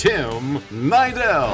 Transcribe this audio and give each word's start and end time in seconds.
Tim 0.00 0.60
Nydell. 0.70 1.50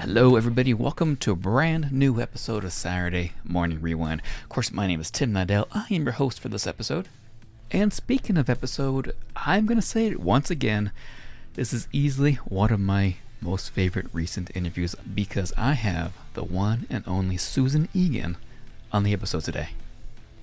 Hello, 0.00 0.34
everybody. 0.34 0.74
Welcome 0.74 1.14
to 1.18 1.30
a 1.30 1.36
brand 1.36 1.92
new 1.92 2.20
episode 2.20 2.64
of 2.64 2.72
Saturday 2.72 3.34
Morning 3.44 3.80
Rewind. 3.80 4.20
Of 4.42 4.48
course, 4.48 4.72
my 4.72 4.88
name 4.88 5.00
is 5.00 5.12
Tim 5.12 5.32
Nydell. 5.32 5.68
I 5.70 5.86
am 5.92 6.02
your 6.02 6.14
host 6.14 6.40
for 6.40 6.48
this 6.48 6.66
episode. 6.66 7.06
And 7.70 7.92
speaking 7.92 8.36
of 8.36 8.50
episode, 8.50 9.14
I'm 9.36 9.64
going 9.66 9.78
to 9.78 9.86
say 9.86 10.08
it 10.08 10.18
once 10.18 10.50
again. 10.50 10.90
This 11.54 11.72
is 11.72 11.86
easily 11.92 12.32
one 12.46 12.72
of 12.72 12.80
my 12.80 13.14
most 13.40 13.70
favorite 13.70 14.08
recent 14.12 14.50
interviews 14.56 14.96
because 15.14 15.52
I 15.56 15.74
have 15.74 16.14
the 16.34 16.42
one 16.42 16.88
and 16.90 17.04
only 17.06 17.36
Susan 17.36 17.88
Egan 17.94 18.38
on 18.92 19.02
the 19.02 19.12
episode 19.12 19.44
today. 19.44 19.70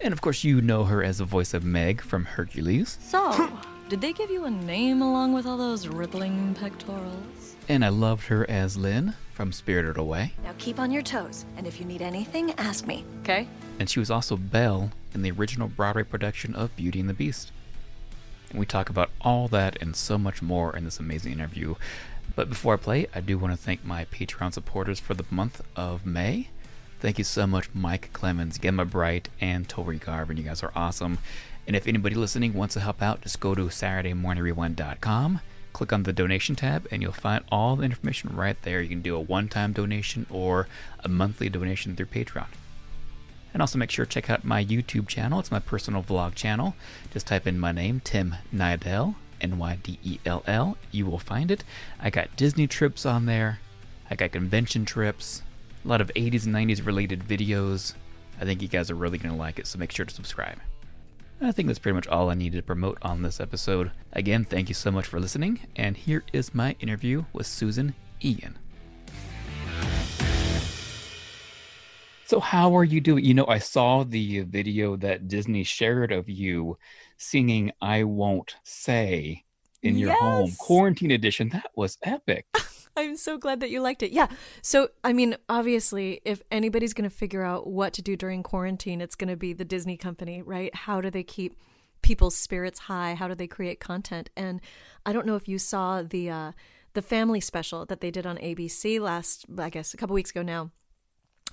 And 0.01 0.11
of 0.13 0.21
course, 0.21 0.43
you 0.43 0.61
know 0.61 0.85
her 0.85 1.03
as 1.03 1.17
the 1.19 1.25
voice 1.25 1.53
of 1.53 1.63
Meg 1.63 2.01
from 2.01 2.25
Hercules. 2.25 2.97
So, 3.01 3.49
did 3.89 4.01
they 4.01 4.13
give 4.13 4.29
you 4.29 4.45
a 4.45 4.49
name 4.51 5.01
along 5.01 5.33
with 5.33 5.45
all 5.45 5.57
those 5.57 5.87
rippling 5.87 6.55
pectorals? 6.55 7.55
And 7.67 7.83
I 7.83 7.89
loved 7.89 8.27
her 8.27 8.47
as 8.49 8.77
Lin 8.77 9.15
from 9.33 9.51
Spirited 9.51 9.97
Away. 9.97 10.33
Now 10.43 10.53
keep 10.57 10.79
on 10.79 10.91
your 10.91 11.01
toes, 11.01 11.45
and 11.57 11.65
if 11.65 11.79
you 11.79 11.85
need 11.85 12.01
anything, 12.01 12.51
ask 12.57 12.85
me. 12.85 13.03
Okay. 13.21 13.47
and 13.79 13.89
she 13.89 13.99
was 13.99 14.11
also 14.11 14.37
Belle 14.37 14.91
in 15.13 15.21
the 15.23 15.31
original 15.31 15.67
Broadway 15.67 16.03
production 16.03 16.53
of 16.55 16.75
Beauty 16.75 16.99
and 16.99 17.09
the 17.09 17.13
Beast. 17.13 17.51
And 18.51 18.59
we 18.59 18.65
talk 18.65 18.89
about 18.89 19.09
all 19.21 19.47
that 19.49 19.81
and 19.81 19.95
so 19.95 20.17
much 20.17 20.41
more 20.41 20.75
in 20.75 20.83
this 20.85 20.99
amazing 20.99 21.33
interview. 21.33 21.75
But 22.35 22.49
before 22.49 22.73
I 22.75 22.77
play, 22.77 23.07
I 23.15 23.21
do 23.21 23.37
want 23.37 23.53
to 23.53 23.57
thank 23.57 23.83
my 23.83 24.05
Patreon 24.05 24.53
supporters 24.53 24.99
for 24.99 25.13
the 25.13 25.25
month 25.31 25.61
of 25.75 26.05
May. 26.05 26.49
Thank 27.05 27.19
you 27.19 27.23
so 27.23 27.45
much, 27.45 27.69
Mike 27.71 28.09
Clemens, 28.13 28.57
Gemma 28.57 28.83
Bright, 28.83 29.29
and 29.39 29.69
Tori 29.69 29.97
Garvin. 29.97 30.37
You 30.37 30.43
guys 30.43 30.63
are 30.63 30.71
awesome. 30.75 31.19
And 31.67 31.75
if 31.75 31.87
anybody 31.87 32.15
listening 32.15 32.55
wants 32.55 32.73
to 32.73 32.79
help 32.79 32.99
out, 32.99 33.21
just 33.21 33.39
go 33.39 33.53
to 33.53 33.65
SaturdayMorningRewind.com, 33.65 35.39
click 35.71 35.93
on 35.93 36.01
the 36.01 36.11
donation 36.11 36.55
tab, 36.55 36.87
and 36.89 37.03
you'll 37.03 37.11
find 37.11 37.43
all 37.51 37.75
the 37.75 37.83
information 37.83 38.35
right 38.35 38.59
there. 38.63 38.81
You 38.81 38.89
can 38.89 39.03
do 39.03 39.15
a 39.15 39.19
one 39.19 39.49
time 39.49 39.71
donation 39.71 40.25
or 40.31 40.67
a 41.03 41.07
monthly 41.07 41.47
donation 41.47 41.95
through 41.95 42.07
Patreon. 42.07 42.47
And 43.53 43.61
also 43.61 43.77
make 43.77 43.91
sure 43.91 44.05
to 44.05 44.11
check 44.11 44.31
out 44.31 44.43
my 44.43 44.65
YouTube 44.65 45.07
channel. 45.07 45.39
It's 45.39 45.51
my 45.51 45.59
personal 45.59 46.01
vlog 46.01 46.33
channel. 46.33 46.75
Just 47.13 47.27
type 47.27 47.45
in 47.45 47.59
my 47.59 47.71
name, 47.71 48.01
Tim 48.03 48.37
Nydell, 48.51 49.13
N 49.39 49.59
Y 49.59 49.77
D 49.83 49.99
E 50.03 50.17
L 50.25 50.41
L. 50.47 50.75
You 50.89 51.05
will 51.05 51.19
find 51.19 51.51
it. 51.51 51.63
I 51.99 52.09
got 52.09 52.35
Disney 52.35 52.65
trips 52.65 53.05
on 53.05 53.27
there. 53.27 53.59
I 54.09 54.15
got 54.15 54.31
convention 54.31 54.85
trips. 54.85 55.43
A 55.85 55.87
lot 55.87 56.01
of 56.01 56.11
80s 56.15 56.47
and 56.47 56.55
90s 56.55 56.83
related 56.83 57.19
videos. 57.19 57.93
I 58.41 58.45
think 58.45 58.63
you 58.63 58.67
guys 58.67 58.89
are 58.89 58.95
really 58.95 59.19
going 59.19 59.33
to 59.33 59.39
like 59.39 59.59
it, 59.59 59.67
so 59.67 59.77
make 59.77 59.91
sure 59.91 60.05
to 60.05 60.13
subscribe. 60.13 60.57
I 61.39 61.51
think 61.51 61.67
that's 61.67 61.77
pretty 61.77 61.93
much 61.95 62.07
all 62.07 62.31
I 62.31 62.33
needed 62.33 62.57
to 62.57 62.63
promote 62.63 62.97
on 63.03 63.21
this 63.21 63.39
episode. 63.39 63.91
Again, 64.13 64.45
thank 64.45 64.67
you 64.67 64.73
so 64.73 64.89
much 64.89 65.05
for 65.05 65.19
listening, 65.19 65.59
and 65.75 65.95
here 65.95 66.23
is 66.33 66.55
my 66.55 66.75
interview 66.79 67.25
with 67.33 67.45
Susan 67.45 67.93
Egan. 68.19 68.57
So 72.25 72.39
how 72.39 72.75
are 72.75 72.83
you 72.83 72.99
doing? 72.99 73.23
You 73.23 73.35
know, 73.35 73.45
I 73.45 73.59
saw 73.59 74.03
the 74.03 74.39
video 74.39 74.95
that 74.95 75.27
Disney 75.27 75.63
shared 75.63 76.11
of 76.11 76.27
you 76.27 76.79
singing 77.17 77.71
I 77.79 78.05
Won't 78.05 78.55
Say 78.63 79.43
in 79.83 79.99
your 79.99 80.13
home 80.13 80.51
quarantine 80.57 81.11
edition. 81.11 81.49
That 81.49 81.69
was 81.75 81.99
epic. 82.01 82.47
I'm 82.97 83.17
so 83.17 83.37
glad 83.37 83.59
that 83.59 83.69
you 83.69 83.81
liked 83.81 84.03
it. 84.03 84.11
Yeah. 84.11 84.27
So, 84.61 84.89
I 85.03 85.13
mean, 85.13 85.35
obviously, 85.49 86.21
if 86.23 86.41
anybody's 86.51 86.93
going 86.93 87.09
to 87.09 87.15
figure 87.15 87.43
out 87.43 87.67
what 87.67 87.93
to 87.93 88.01
do 88.01 88.15
during 88.15 88.43
quarantine, 88.43 89.01
it's 89.01 89.15
going 89.15 89.29
to 89.29 89.35
be 89.35 89.53
the 89.53 89.65
Disney 89.65 89.97
company, 89.97 90.41
right? 90.41 90.73
How 90.73 91.01
do 91.01 91.09
they 91.09 91.23
keep 91.23 91.55
people's 92.01 92.35
spirits 92.35 92.79
high? 92.79 93.15
How 93.15 93.27
do 93.27 93.35
they 93.35 93.47
create 93.47 93.79
content? 93.79 94.29
And 94.37 94.61
I 95.05 95.13
don't 95.13 95.25
know 95.25 95.35
if 95.35 95.47
you 95.47 95.57
saw 95.57 96.01
the 96.01 96.29
uh, 96.29 96.51
the 96.93 97.01
family 97.01 97.41
special 97.41 97.85
that 97.85 97.99
they 97.99 98.11
did 98.11 98.25
on 98.25 98.37
ABC 98.37 98.99
last, 99.01 99.45
I 99.57 99.69
guess, 99.69 99.93
a 99.93 99.97
couple 99.97 100.13
weeks 100.13 100.31
ago 100.31 100.41
now, 100.41 100.71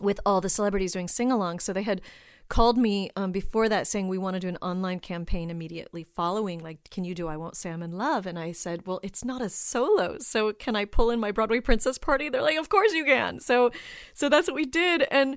with 0.00 0.20
all 0.24 0.40
the 0.40 0.48
celebrities 0.48 0.92
doing 0.92 1.08
sing-alongs. 1.08 1.62
So 1.62 1.72
they 1.72 1.82
had 1.82 2.00
called 2.48 2.76
me 2.76 3.10
um, 3.16 3.32
before 3.32 3.68
that 3.68 3.86
saying 3.86 4.08
we 4.08 4.18
want 4.18 4.34
to 4.34 4.40
do 4.40 4.48
an 4.48 4.58
online 4.60 5.00
campaign 5.00 5.50
immediately 5.50 6.04
following 6.04 6.58
like 6.58 6.90
can 6.90 7.04
you 7.04 7.14
do 7.14 7.28
i 7.28 7.36
won't 7.36 7.56
say 7.56 7.70
i'm 7.70 7.82
in 7.82 7.92
love? 7.92 8.26
And 8.26 8.38
i 8.38 8.52
said 8.52 8.86
well 8.86 9.00
it's 9.02 9.24
not 9.24 9.42
a 9.42 9.48
solo 9.48 10.18
so 10.18 10.52
can 10.52 10.76
i 10.76 10.84
pull 10.84 11.10
in 11.10 11.20
my 11.20 11.30
broadway 11.30 11.60
princess 11.60 11.98
party? 11.98 12.28
They're 12.28 12.42
like 12.42 12.58
of 12.58 12.68
course 12.68 12.92
you 12.92 13.04
can. 13.04 13.40
So 13.40 13.70
so 14.14 14.28
that's 14.28 14.48
what 14.48 14.56
we 14.56 14.66
did 14.66 15.06
and 15.10 15.36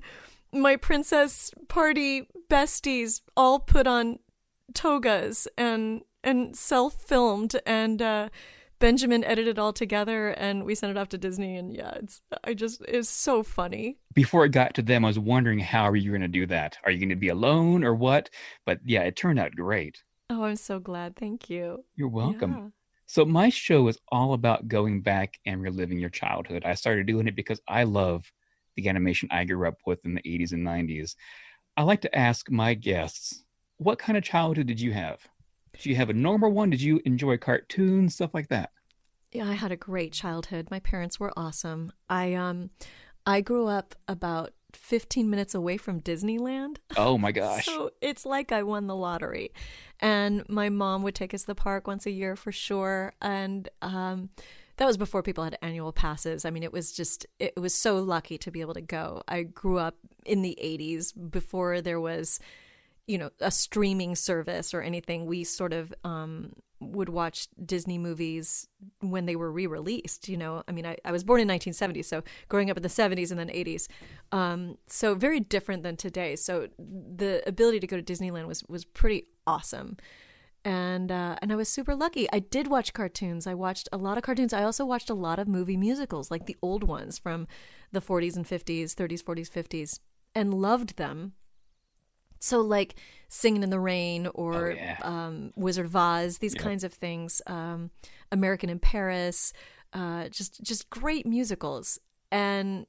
my 0.52 0.76
princess 0.76 1.52
party 1.68 2.28
besties 2.48 3.20
all 3.36 3.58
put 3.60 3.86
on 3.86 4.18
togas 4.74 5.48
and 5.56 6.02
and 6.22 6.56
self-filmed 6.56 7.56
and 7.64 8.02
uh 8.02 8.28
benjamin 8.78 9.24
edited 9.24 9.56
it 9.56 9.58
all 9.58 9.72
together 9.72 10.28
and 10.28 10.64
we 10.64 10.74
sent 10.74 10.90
it 10.90 10.98
off 10.98 11.08
to 11.08 11.18
disney 11.18 11.56
and 11.56 11.72
yeah 11.74 11.92
it's 11.94 12.20
i 12.44 12.52
just 12.54 12.82
it's 12.88 13.08
so 13.08 13.42
funny 13.42 13.96
Before 14.14 14.44
it 14.44 14.50
got 14.52 14.74
to 14.74 14.82
them, 14.82 15.04
I 15.04 15.08
was 15.08 15.18
wondering 15.18 15.58
how 15.58 15.84
are 15.84 15.96
you 15.96 16.10
going 16.10 16.22
to 16.22 16.28
do 16.28 16.46
that? 16.46 16.78
Are 16.84 16.90
you 16.90 16.98
going 16.98 17.10
to 17.10 17.16
be 17.16 17.28
alone 17.28 17.84
or 17.84 17.94
what? 17.94 18.30
But 18.64 18.80
yeah, 18.84 19.02
it 19.02 19.14
turned 19.16 19.38
out 19.38 19.54
great. 19.54 20.02
oh 20.30 20.44
i'm 20.44 20.56
so 20.56 20.78
glad 20.78 21.16
thank 21.16 21.50
you 21.50 21.84
You're 21.96 22.08
welcome. 22.08 22.52
Yeah. 22.52 22.68
So 23.08 23.24
my 23.24 23.50
show 23.50 23.86
is 23.88 23.98
all 24.10 24.32
about 24.32 24.66
going 24.68 25.00
back 25.02 25.38
and 25.46 25.62
reliving 25.62 25.98
your 26.00 26.10
childhood. 26.10 26.64
I 26.64 26.74
started 26.74 27.06
doing 27.06 27.28
it 27.28 27.36
because 27.36 27.60
I 27.68 27.84
love 27.84 28.24
the 28.74 28.88
animation 28.88 29.28
I 29.30 29.44
grew 29.44 29.68
up 29.68 29.78
with 29.86 30.04
in 30.04 30.14
the 30.14 30.22
80s 30.22 30.52
and 30.52 30.66
90s. 30.66 31.14
I 31.76 31.82
like 31.82 32.00
to 32.00 32.18
ask 32.18 32.50
my 32.50 32.74
guests, 32.74 33.44
what 33.76 33.98
kind 34.00 34.16
of 34.18 34.24
childhood 34.24 34.66
did 34.66 34.80
you 34.80 34.92
have? 34.92 35.20
Did 35.76 35.86
you 35.86 35.96
have 35.96 36.10
a 36.10 36.14
normal 36.14 36.50
one? 36.50 36.70
Did 36.70 36.82
you 36.82 37.00
enjoy 37.04 37.36
cartoons, 37.36 38.14
stuff 38.14 38.34
like 38.34 38.48
that? 38.48 38.72
Yeah, 39.32 39.48
I 39.48 39.54
had 39.54 39.72
a 39.72 39.76
great 39.76 40.12
childhood. 40.12 40.68
My 40.70 40.80
parents 40.80 41.20
were 41.20 41.32
awesome. 41.36 41.92
I 42.08 42.34
um 42.34 42.70
I 43.26 43.40
grew 43.40 43.66
up 43.66 43.94
about 44.06 44.52
15 44.72 45.28
minutes 45.28 45.54
away 45.54 45.76
from 45.76 46.00
Disneyland. 46.00 46.76
Oh 46.96 47.18
my 47.18 47.32
gosh. 47.40 47.66
So 47.66 47.90
it's 48.00 48.24
like 48.24 48.52
I 48.52 48.62
won 48.62 48.86
the 48.86 48.96
lottery. 48.96 49.52
And 50.00 50.48
my 50.48 50.68
mom 50.68 51.02
would 51.02 51.14
take 51.14 51.34
us 51.34 51.42
to 51.42 51.48
the 51.48 51.54
park 51.54 51.86
once 51.86 52.06
a 52.06 52.10
year 52.10 52.36
for 52.36 52.52
sure. 52.52 53.12
And 53.20 53.68
um, 53.82 54.30
that 54.76 54.86
was 54.86 54.96
before 54.96 55.22
people 55.22 55.44
had 55.44 55.58
annual 55.62 55.92
passes. 55.92 56.44
I 56.44 56.50
mean, 56.50 56.62
it 56.62 56.72
was 56.72 56.92
just, 56.92 57.26
it 57.38 57.56
was 57.56 57.74
so 57.74 57.98
lucky 57.98 58.38
to 58.38 58.50
be 58.50 58.60
able 58.60 58.74
to 58.74 58.82
go. 58.82 59.22
I 59.26 59.42
grew 59.44 59.78
up 59.78 59.96
in 60.24 60.42
the 60.42 60.58
80s 60.62 61.12
before 61.30 61.80
there 61.80 62.00
was, 62.00 62.38
you 63.06 63.18
know, 63.18 63.30
a 63.40 63.50
streaming 63.50 64.16
service 64.16 64.74
or 64.74 64.82
anything. 64.82 65.26
We 65.26 65.44
sort 65.44 65.72
of 65.72 65.94
um, 66.04 66.52
would 66.80 67.08
watch 67.08 67.48
Disney 67.64 67.98
movies 67.98 68.68
when 69.00 69.26
they 69.26 69.36
were 69.36 69.50
re-released. 69.50 70.28
You 70.28 70.36
know, 70.36 70.62
I 70.68 70.72
mean, 70.72 70.86
I, 70.86 70.96
I 71.04 71.12
was 71.12 71.24
born 71.24 71.40
in 71.40 71.48
1970, 71.48 72.02
so 72.02 72.22
growing 72.48 72.70
up 72.70 72.76
in 72.76 72.82
the 72.82 72.88
70s 72.88 73.30
and 73.30 73.38
then 73.38 73.48
80s, 73.48 73.88
um, 74.32 74.76
so 74.88 75.14
very 75.14 75.40
different 75.40 75.82
than 75.82 75.96
today. 75.96 76.36
So 76.36 76.68
the 76.78 77.42
ability 77.46 77.80
to 77.80 77.86
go 77.86 77.96
to 77.96 78.02
Disneyland 78.02 78.46
was 78.46 78.64
was 78.68 78.84
pretty 78.84 79.26
awesome, 79.46 79.96
and 80.64 81.10
uh, 81.12 81.36
and 81.40 81.52
I 81.52 81.56
was 81.56 81.68
super 81.68 81.94
lucky. 81.94 82.28
I 82.32 82.40
did 82.40 82.66
watch 82.66 82.92
cartoons. 82.92 83.46
I 83.46 83.54
watched 83.54 83.88
a 83.92 83.96
lot 83.96 84.18
of 84.18 84.24
cartoons. 84.24 84.52
I 84.52 84.64
also 84.64 84.84
watched 84.84 85.10
a 85.10 85.14
lot 85.14 85.38
of 85.38 85.48
movie 85.48 85.76
musicals, 85.76 86.30
like 86.30 86.46
the 86.46 86.56
old 86.60 86.84
ones 86.84 87.18
from 87.18 87.46
the 87.92 88.00
40s 88.00 88.36
and 88.36 88.44
50s, 88.44 88.94
30s, 88.94 89.22
40s, 89.22 89.50
50s, 89.50 90.00
and 90.34 90.52
loved 90.52 90.96
them. 90.96 91.34
So 92.46 92.60
like 92.60 92.94
Singing 93.28 93.62
in 93.64 93.70
the 93.70 93.80
Rain 93.80 94.28
or 94.34 94.70
Oh, 94.70 94.74
yeah. 94.74 94.98
um, 95.02 95.52
Wizard 95.56 95.86
of 95.86 95.96
Oz, 95.96 96.38
these 96.38 96.54
Yep. 96.54 96.62
kinds 96.62 96.84
of 96.84 96.92
things. 96.94 97.42
Um, 97.46 97.90
American 98.30 98.70
in 98.70 98.78
Paris, 98.78 99.52
uh, 99.92 100.28
just 100.28 100.62
just 100.62 100.88
great 100.90 101.26
musicals, 101.26 101.98
and 102.30 102.86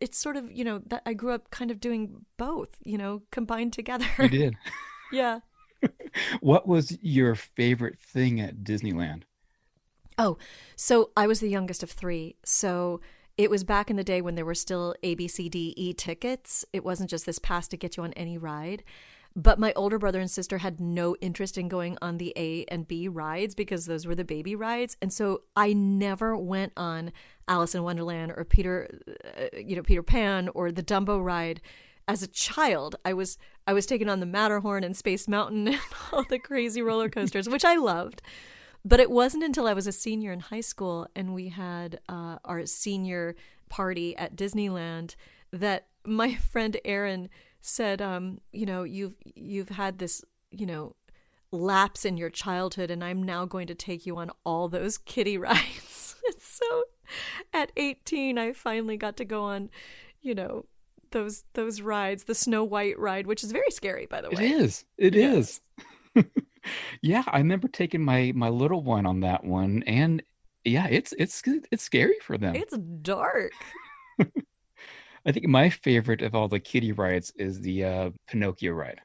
it's 0.00 0.16
sort 0.18 0.36
of 0.36 0.52
you 0.52 0.64
know 0.64 0.78
that 0.86 1.02
I 1.04 1.14
grew 1.14 1.32
up 1.32 1.50
kind 1.50 1.70
of 1.72 1.80
doing 1.80 2.24
both, 2.36 2.70
you 2.84 2.96
know, 2.96 3.22
combined 3.32 3.72
together. 3.72 4.06
You 4.20 4.28
did. 4.28 4.56
yeah. 5.12 5.40
what 6.40 6.68
was 6.68 6.96
your 7.02 7.34
favorite 7.34 7.98
thing 7.98 8.40
at 8.40 8.58
Disneyland? 8.62 9.22
Oh, 10.18 10.38
so 10.76 11.10
I 11.16 11.26
was 11.26 11.40
the 11.40 11.48
youngest 11.48 11.82
of 11.82 11.90
three. 11.90 12.36
So 12.44 13.00
it 13.36 13.50
was 13.50 13.64
back 13.64 13.90
in 13.90 13.96
the 13.96 14.04
day 14.04 14.20
when 14.20 14.34
there 14.34 14.44
were 14.44 14.54
still 14.54 14.94
A, 15.02 15.14
B, 15.14 15.26
C, 15.26 15.48
D, 15.48 15.74
E 15.76 15.92
tickets. 15.92 16.64
It 16.72 16.84
wasn't 16.84 17.10
just 17.10 17.26
this 17.26 17.38
pass 17.38 17.68
to 17.68 17.76
get 17.76 17.96
you 17.96 18.02
on 18.02 18.12
any 18.12 18.38
ride. 18.38 18.82
But 19.34 19.58
my 19.58 19.72
older 19.74 19.98
brother 19.98 20.20
and 20.20 20.30
sister 20.30 20.58
had 20.58 20.78
no 20.78 21.16
interest 21.20 21.56
in 21.56 21.68
going 21.68 21.96
on 22.02 22.18
the 22.18 22.34
A 22.36 22.64
and 22.66 22.86
B 22.86 23.08
rides 23.08 23.54
because 23.54 23.86
those 23.86 24.06
were 24.06 24.14
the 24.14 24.24
baby 24.24 24.54
rides. 24.54 24.96
And 25.00 25.12
so 25.12 25.42
I 25.56 25.72
never 25.72 26.36
went 26.36 26.72
on 26.76 27.12
Alice 27.48 27.74
in 27.74 27.82
Wonderland 27.82 28.32
or 28.36 28.44
Peter, 28.44 29.00
uh, 29.08 29.56
you 29.56 29.74
know, 29.74 29.82
Peter 29.82 30.02
Pan 30.02 30.50
or 30.54 30.70
the 30.70 30.82
Dumbo 30.82 31.22
ride. 31.24 31.62
As 32.06 32.22
a 32.22 32.26
child, 32.26 32.96
I 33.04 33.14
was 33.14 33.38
I 33.66 33.72
was 33.72 33.86
taken 33.86 34.08
on 34.08 34.20
the 34.20 34.26
Matterhorn 34.26 34.84
and 34.84 34.96
Space 34.96 35.26
Mountain 35.26 35.68
and 35.68 35.80
all 36.12 36.24
the 36.24 36.38
crazy 36.38 36.82
roller 36.82 37.08
coasters, 37.08 37.48
which 37.48 37.64
I 37.64 37.76
loved. 37.76 38.20
But 38.84 39.00
it 39.00 39.10
wasn't 39.10 39.44
until 39.44 39.66
I 39.66 39.74
was 39.74 39.86
a 39.86 39.92
senior 39.92 40.32
in 40.32 40.40
high 40.40 40.60
school 40.60 41.06
and 41.14 41.34
we 41.34 41.48
had 41.48 42.00
uh, 42.08 42.38
our 42.44 42.66
senior 42.66 43.36
party 43.68 44.16
at 44.16 44.36
Disneyland 44.36 45.14
that 45.52 45.86
my 46.04 46.34
friend 46.52 46.76
Aaron 46.84 47.28
said, 47.60 48.02
um, 48.02 48.40
you 48.52 48.66
know, 48.66 48.82
you've 48.82 49.14
you've 49.24 49.70
had 49.70 49.98
this, 49.98 50.24
you 50.50 50.66
know, 50.66 50.96
lapse 51.52 52.04
in 52.04 52.16
your 52.16 52.30
childhood, 52.30 52.90
and 52.90 53.04
I'm 53.04 53.22
now 53.22 53.44
going 53.44 53.68
to 53.68 53.74
take 53.74 54.04
you 54.04 54.16
on 54.18 54.30
all 54.44 54.68
those 54.68 54.98
kiddie 55.12 55.38
rides. 55.38 56.16
so, 56.38 56.84
at 57.52 57.72
18, 57.76 58.38
I 58.38 58.52
finally 58.52 58.96
got 58.96 59.16
to 59.18 59.24
go 59.24 59.44
on, 59.44 59.70
you 60.20 60.34
know, 60.34 60.66
those 61.12 61.44
those 61.54 61.80
rides. 61.80 62.24
The 62.24 62.34
Snow 62.34 62.64
White 62.64 62.98
ride, 62.98 63.26
which 63.26 63.44
is 63.44 63.52
very 63.52 63.70
scary, 63.70 64.06
by 64.06 64.20
the 64.20 64.30
way. 64.30 64.44
It 64.44 64.50
is. 64.50 64.84
It 64.98 65.14
yes. 65.14 65.60
is. 66.16 66.24
Yeah, 67.02 67.24
I 67.26 67.38
remember 67.38 67.68
taking 67.68 68.04
my 68.04 68.32
my 68.34 68.48
little 68.48 68.82
one 68.82 69.06
on 69.06 69.20
that 69.20 69.44
one, 69.44 69.82
and 69.86 70.22
yeah, 70.64 70.86
it's 70.88 71.12
it's 71.18 71.42
it's 71.70 71.82
scary 71.82 72.18
for 72.22 72.38
them. 72.38 72.54
It's 72.54 72.76
dark. 73.02 73.52
I 75.24 75.32
think 75.32 75.46
my 75.46 75.70
favorite 75.70 76.22
of 76.22 76.34
all 76.34 76.48
the 76.48 76.60
kiddie 76.60 76.92
rides 76.92 77.32
is 77.36 77.60
the 77.60 77.84
uh, 77.84 78.10
Pinocchio 78.28 78.72
ride. 78.72 79.00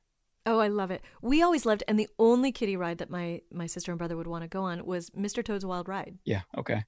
Oh, 0.45 0.59
I 0.59 0.67
love 0.67 0.91
it. 0.91 1.01
We 1.21 1.41
always 1.41 1.65
loved, 1.65 1.83
and 1.87 1.99
the 1.99 2.09
only 2.17 2.51
kiddie 2.51 2.77
ride 2.77 2.99
that 2.99 3.09
my 3.09 3.41
my 3.51 3.67
sister 3.67 3.91
and 3.91 3.99
brother 3.99 4.17
would 4.17 4.27
want 4.27 4.43
to 4.43 4.47
go 4.47 4.63
on 4.63 4.85
was 4.85 5.09
Mr. 5.11 5.43
Toad's 5.43 5.65
Wild 5.65 5.87
Ride. 5.87 6.17
Yeah. 6.23 6.41
Okay. 6.57 6.83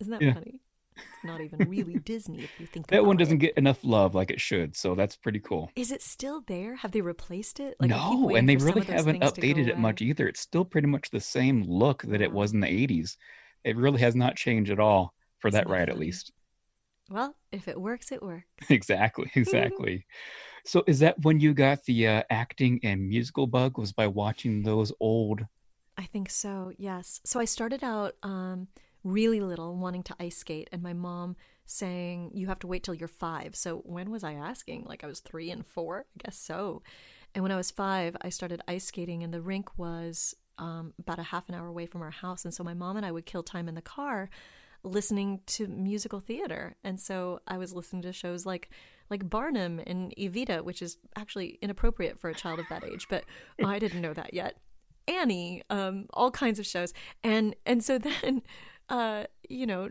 Isn't 0.00 0.10
that 0.10 0.22
yeah. 0.22 0.34
funny? 0.34 0.60
It's 0.96 1.24
not 1.24 1.40
even 1.40 1.68
really 1.68 1.98
Disney 1.98 2.40
if 2.42 2.50
you 2.58 2.66
think 2.66 2.88
that 2.88 3.04
one 3.04 3.16
doesn't 3.16 3.36
it. 3.38 3.46
get 3.46 3.58
enough 3.58 3.78
love 3.82 4.14
like 4.14 4.30
it 4.30 4.40
should. 4.40 4.76
So 4.76 4.94
that's 4.94 5.16
pretty 5.16 5.40
cool. 5.40 5.70
Is 5.76 5.90
it 5.92 6.02
still 6.02 6.42
there? 6.46 6.76
Have 6.76 6.92
they 6.92 7.00
replaced 7.00 7.60
it? 7.60 7.76
Like, 7.80 7.90
no, 7.90 8.34
and 8.34 8.48
they 8.48 8.56
really 8.56 8.84
haven't 8.84 9.22
updated 9.22 9.68
it 9.68 9.78
much 9.78 10.02
either. 10.02 10.28
It's 10.28 10.40
still 10.40 10.64
pretty 10.64 10.88
much 10.88 11.10
the 11.10 11.20
same 11.20 11.62
look 11.62 12.02
that 12.02 12.20
it 12.20 12.32
was 12.32 12.52
in 12.52 12.60
the 12.60 12.66
'80s. 12.66 13.16
It 13.64 13.76
really 13.76 14.00
has 14.00 14.14
not 14.14 14.36
changed 14.36 14.70
at 14.70 14.80
all 14.80 15.14
for 15.38 15.50
that 15.50 15.68
ride, 15.68 15.88
funny? 15.88 15.92
at 15.92 15.98
least. 15.98 16.32
Well, 17.10 17.36
if 17.52 17.68
it 17.68 17.80
works, 17.80 18.12
it 18.12 18.22
works. 18.30 18.46
exactly, 18.68 19.30
exactly. 19.36 20.06
so, 20.64 20.84
is 20.86 20.98
that 21.00 21.20
when 21.22 21.40
you 21.40 21.54
got 21.54 21.84
the 21.84 22.06
uh, 22.06 22.22
acting 22.30 22.80
and 22.82 23.08
musical 23.08 23.46
bug? 23.46 23.78
Was 23.78 23.92
by 23.92 24.06
watching 24.06 24.62
those 24.62 24.92
old? 25.00 25.42
I 25.96 26.04
think 26.04 26.30
so. 26.30 26.72
Yes. 26.78 27.20
So 27.24 27.40
I 27.40 27.44
started 27.44 27.84
out 27.84 28.14
um, 28.22 28.68
really 29.04 29.40
little, 29.40 29.76
wanting 29.76 30.02
to 30.04 30.16
ice 30.20 30.36
skate, 30.36 30.68
and 30.72 30.82
my 30.82 30.92
mom 30.92 31.36
saying 31.66 32.32
you 32.34 32.48
have 32.48 32.58
to 32.58 32.66
wait 32.66 32.82
till 32.82 32.94
you're 32.94 33.08
five. 33.08 33.54
So 33.54 33.78
when 33.84 34.10
was 34.10 34.24
I 34.24 34.34
asking? 34.34 34.84
Like 34.84 35.04
I 35.04 35.06
was 35.06 35.20
three 35.20 35.50
and 35.50 35.64
four, 35.64 36.06
I 36.18 36.24
guess 36.24 36.36
so. 36.36 36.82
And 37.34 37.42
when 37.42 37.52
I 37.52 37.56
was 37.56 37.70
five, 37.70 38.16
I 38.22 38.28
started 38.28 38.60
ice 38.66 38.84
skating, 38.84 39.22
and 39.22 39.32
the 39.32 39.40
rink 39.40 39.78
was 39.78 40.34
um, 40.58 40.92
about 40.98 41.18
a 41.18 41.24
half 41.24 41.48
an 41.48 41.54
hour 41.54 41.66
away 41.66 41.86
from 41.86 42.02
our 42.02 42.10
house. 42.10 42.44
And 42.44 42.52
so 42.52 42.62
my 42.62 42.74
mom 42.74 42.96
and 42.96 43.06
I 43.06 43.12
would 43.12 43.26
kill 43.26 43.42
time 43.42 43.68
in 43.68 43.74
the 43.74 43.82
car 43.82 44.28
listening 44.82 45.40
to 45.46 45.66
musical 45.66 46.20
theater. 46.20 46.76
And 46.84 46.98
so 46.98 47.40
I 47.46 47.58
was 47.58 47.74
listening 47.74 48.02
to 48.02 48.12
shows 48.12 48.46
like 48.46 48.70
like 49.08 49.28
Barnum 49.28 49.80
and 49.86 50.14
Evita, 50.16 50.62
which 50.62 50.80
is 50.80 50.96
actually 51.16 51.58
inappropriate 51.60 52.20
for 52.20 52.30
a 52.30 52.34
child 52.34 52.60
of 52.60 52.66
that 52.70 52.84
age, 52.84 53.08
but 53.10 53.24
I 53.64 53.80
didn't 53.80 54.02
know 54.02 54.14
that 54.14 54.32
yet. 54.32 54.56
Annie, 55.08 55.62
um, 55.68 56.06
all 56.12 56.30
kinds 56.30 56.58
of 56.58 56.66
shows. 56.66 56.92
And 57.24 57.56
and 57.66 57.82
so 57.82 57.98
then 57.98 58.42
uh, 58.90 59.24
you 59.48 59.66
know, 59.66 59.88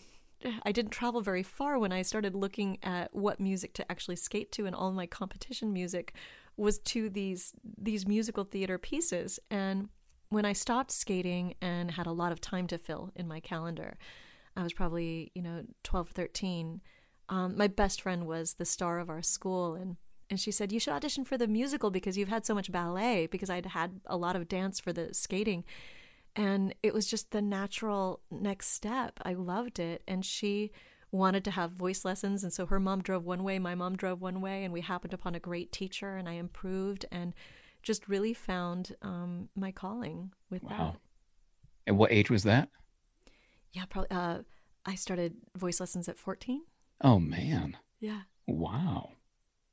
I 0.64 0.72
didn't 0.72 0.90
travel 0.90 1.20
very 1.20 1.42
far 1.42 1.78
when 1.78 1.92
I 1.92 2.02
started 2.02 2.34
looking 2.34 2.78
at 2.82 3.14
what 3.14 3.40
music 3.40 3.72
to 3.74 3.90
actually 3.90 4.16
skate 4.16 4.50
to 4.52 4.66
and 4.66 4.74
all 4.74 4.92
my 4.92 5.06
competition 5.06 5.72
music 5.72 6.14
was 6.56 6.78
to 6.80 7.08
these 7.08 7.54
these 7.78 8.06
musical 8.06 8.44
theater 8.44 8.76
pieces 8.76 9.38
and 9.50 9.88
when 10.32 10.44
I 10.44 10.54
stopped 10.54 10.90
skating 10.90 11.54
and 11.60 11.90
had 11.90 12.06
a 12.06 12.12
lot 12.12 12.32
of 12.32 12.40
time 12.40 12.66
to 12.68 12.78
fill 12.78 13.10
in 13.14 13.28
my 13.28 13.38
calendar, 13.38 13.98
I 14.56 14.62
was 14.62 14.72
probably, 14.72 15.30
you 15.34 15.42
know, 15.42 15.64
12, 15.84 16.08
13. 16.08 16.80
Um, 17.28 17.56
my 17.56 17.68
best 17.68 18.00
friend 18.00 18.26
was 18.26 18.54
the 18.54 18.64
star 18.64 18.98
of 18.98 19.10
our 19.10 19.22
school 19.22 19.74
and 19.74 19.96
and 20.30 20.40
she 20.40 20.50
said 20.50 20.72
you 20.72 20.80
should 20.80 20.94
audition 20.94 21.24
for 21.24 21.36
the 21.36 21.46
musical 21.46 21.90
because 21.90 22.16
you've 22.16 22.30
had 22.30 22.46
so 22.46 22.54
much 22.54 22.72
ballet 22.72 23.26
because 23.26 23.50
I'd 23.50 23.66
had 23.66 24.00
a 24.06 24.16
lot 24.16 24.34
of 24.34 24.48
dance 24.48 24.80
for 24.80 24.90
the 24.90 25.12
skating 25.12 25.62
and 26.34 26.74
it 26.82 26.94
was 26.94 27.06
just 27.06 27.30
the 27.30 27.42
natural 27.42 28.20
next 28.30 28.68
step. 28.68 29.18
I 29.22 29.34
loved 29.34 29.78
it 29.78 30.02
and 30.06 30.24
she 30.24 30.70
wanted 31.10 31.44
to 31.44 31.50
have 31.50 31.72
voice 31.72 32.04
lessons 32.04 32.42
and 32.42 32.52
so 32.52 32.66
her 32.66 32.80
mom 32.80 33.02
drove 33.02 33.24
one 33.24 33.44
way, 33.44 33.58
my 33.58 33.74
mom 33.74 33.96
drove 33.96 34.20
one 34.20 34.40
way 34.40 34.64
and 34.64 34.72
we 34.72 34.80
happened 34.80 35.12
upon 35.12 35.34
a 35.34 35.40
great 35.40 35.70
teacher 35.72 36.16
and 36.16 36.28
I 36.28 36.32
improved 36.32 37.04
and 37.12 37.34
just 37.82 38.08
really 38.08 38.32
found 38.32 38.94
um, 39.02 39.48
my 39.54 39.72
calling 39.72 40.32
with 40.50 40.62
wow. 40.62 40.70
that. 40.70 40.96
And 41.86 41.98
what 41.98 42.12
age 42.12 42.30
was 42.30 42.44
that? 42.44 42.68
Yeah, 43.72 43.84
probably. 43.86 44.10
Uh, 44.10 44.38
I 44.86 44.94
started 44.94 45.34
voice 45.56 45.80
lessons 45.80 46.08
at 46.08 46.18
14. 46.18 46.62
Oh, 47.00 47.18
man. 47.18 47.76
Yeah. 48.00 48.22
Wow. 48.46 49.12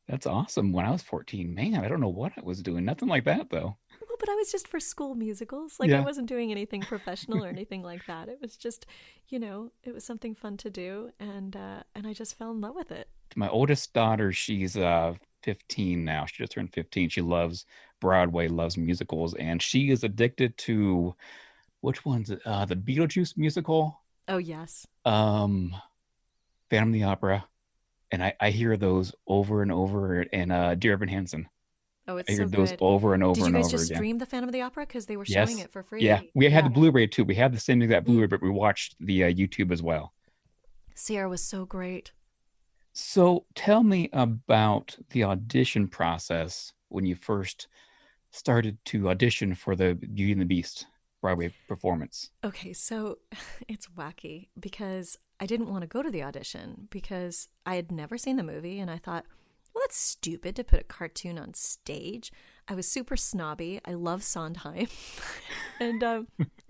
That's 0.08 0.26
awesome. 0.26 0.72
When 0.72 0.86
I 0.86 0.92
was 0.92 1.04
14, 1.04 1.54
man, 1.54 1.76
I 1.76 1.88
don't 1.88 2.02
know 2.02 2.08
what 2.10 2.34
I 2.38 2.42
was 2.42 2.64
doing. 2.64 2.86
Nothing 2.86 3.10
like 3.10 3.26
that, 3.26 3.50
though. 3.50 3.78
But 4.20 4.30
I 4.30 4.36
was 4.36 4.52
just 4.52 4.68
for 4.68 4.80
school 4.80 5.16
musicals. 5.16 5.80
Like, 5.80 5.90
yeah. 5.90 6.00
I 6.00 6.06
wasn't 6.06 6.28
doing 6.28 6.52
anything 6.52 6.82
professional 6.82 7.44
or 7.44 7.48
anything 7.58 7.82
like 7.82 8.06
that. 8.08 8.30
It 8.30 8.40
was 8.42 8.58
just, 8.58 8.86
you 9.30 9.40
know, 9.40 9.72
it 9.84 9.94
was 9.94 10.04
something 10.04 10.36
fun 10.36 10.58
to 10.58 10.70
do. 10.70 11.12
And, 11.20 11.56
uh, 11.56 11.84
and 11.96 12.06
I 12.06 12.14
just 12.14 12.38
fell 12.38 12.52
in 12.52 12.62
love 12.62 12.76
with 12.76 12.92
it. 12.92 13.08
My 13.36 13.50
oldest 13.50 13.94
daughter, 13.94 14.32
she's 14.32 14.76
uh, 14.76 15.14
15 15.44 16.04
now. 16.04 16.26
She 16.26 16.44
just 16.44 16.52
turned 16.52 16.74
15. 16.74 17.10
She 17.10 17.22
loves 17.22 17.66
Broadway, 18.00 18.48
loves 18.48 18.78
musicals, 18.78 19.34
and 19.36 19.62
she 19.62 19.92
is 19.92 20.04
addicted 20.04 20.58
to 20.60 21.16
which 21.82 22.04
one's 22.06 22.32
uh 22.46 22.66
the 22.66 22.76
Beetlejuice 22.76 23.38
musical? 23.38 24.02
Oh 24.28 24.38
yes. 24.38 24.86
Um 25.06 25.76
Phantom 26.70 26.90
of 26.90 26.94
the 26.94 27.04
Opera. 27.04 27.46
And 28.12 28.24
I, 28.24 28.34
I 28.40 28.50
hear 28.50 28.76
those 28.76 29.14
over 29.28 29.62
and 29.62 29.72
over 29.72 30.26
and 30.34 30.52
uh 30.52 30.76
Dear 30.76 30.94
Evan 30.94 31.08
Hansen. 31.08 31.48
Oh, 32.10 32.18
it's 32.18 32.30
I 32.30 32.34
hear 32.34 32.48
so 32.48 32.58
those 32.58 32.72
good. 32.72 32.80
over 32.82 33.14
and 33.14 33.24
over 33.24 33.36
Did 33.36 33.48
you 33.48 33.54
guys 33.54 33.70
just 33.70 33.86
again. 33.86 33.98
stream 33.98 34.18
the 34.18 34.26
Phantom 34.26 34.50
of 34.50 34.54
the 34.54 34.62
Opera 34.62 34.88
because 34.88 35.06
they 35.06 35.16
were 35.16 35.26
showing 35.26 35.60
it 35.60 35.72
for 35.72 35.84
free? 35.84 36.02
Yeah, 36.02 36.22
we 36.34 36.46
had 36.46 36.64
yeah. 36.64 36.68
the 36.70 36.74
Blu-ray 36.74 37.08
too. 37.08 37.24
We 37.24 37.36
had 37.36 37.54
the 37.54 37.60
same 37.60 37.82
exact 37.84 38.08
Blu-ray, 38.08 38.26
mm. 38.26 38.30
but 38.32 38.42
we 38.42 38.50
watched 38.50 38.96
the 39.00 39.26
uh, 39.26 39.28
YouTube 39.28 39.72
as 39.72 39.84
well. 39.84 40.14
Sierra 40.96 41.30
was 41.30 41.44
so 41.44 41.66
great. 41.66 42.12
So 42.94 43.46
tell 43.54 43.84
me 43.84 44.10
about 44.12 44.98
the 45.12 45.24
audition 45.24 45.88
process 45.88 46.74
when 46.88 47.06
you 47.06 47.16
first 47.16 47.68
started 48.32 48.78
to 48.86 49.10
audition 49.10 49.54
for 49.54 49.76
the 49.76 49.94
Beauty 49.94 50.32
and 50.32 50.42
the 50.42 50.46
Beast 50.46 50.88
Broadway 51.22 51.54
performance. 51.68 52.32
Okay, 52.44 52.74
so 52.74 53.20
it's 53.68 53.88
wacky 53.88 54.48
because 54.60 55.18
I 55.40 55.46
didn't 55.46 55.70
want 55.70 55.82
to 55.82 55.88
go 55.88 56.02
to 56.02 56.10
the 56.10 56.24
audition 56.24 56.88
because 56.90 57.48
I 57.66 57.76
had 57.76 57.92
never 57.92 58.18
seen 58.18 58.36
the 58.36 58.44
movie 58.44 58.80
and 58.80 58.90
I 58.90 58.98
thought, 58.98 59.26
well, 59.74 59.84
that's 59.84 59.98
stupid 59.98 60.56
to 60.56 60.64
put 60.64 60.80
a 60.80 60.84
cartoon 60.84 61.38
on 61.38 61.54
stage. 61.54 62.32
I 62.68 62.76
was 62.76 62.88
super 62.88 63.16
snobby. 63.16 63.80
I 63.86 63.94
love 63.94 64.24
Sondheim. 64.24 64.88
and 65.80 66.04
um, 66.04 66.28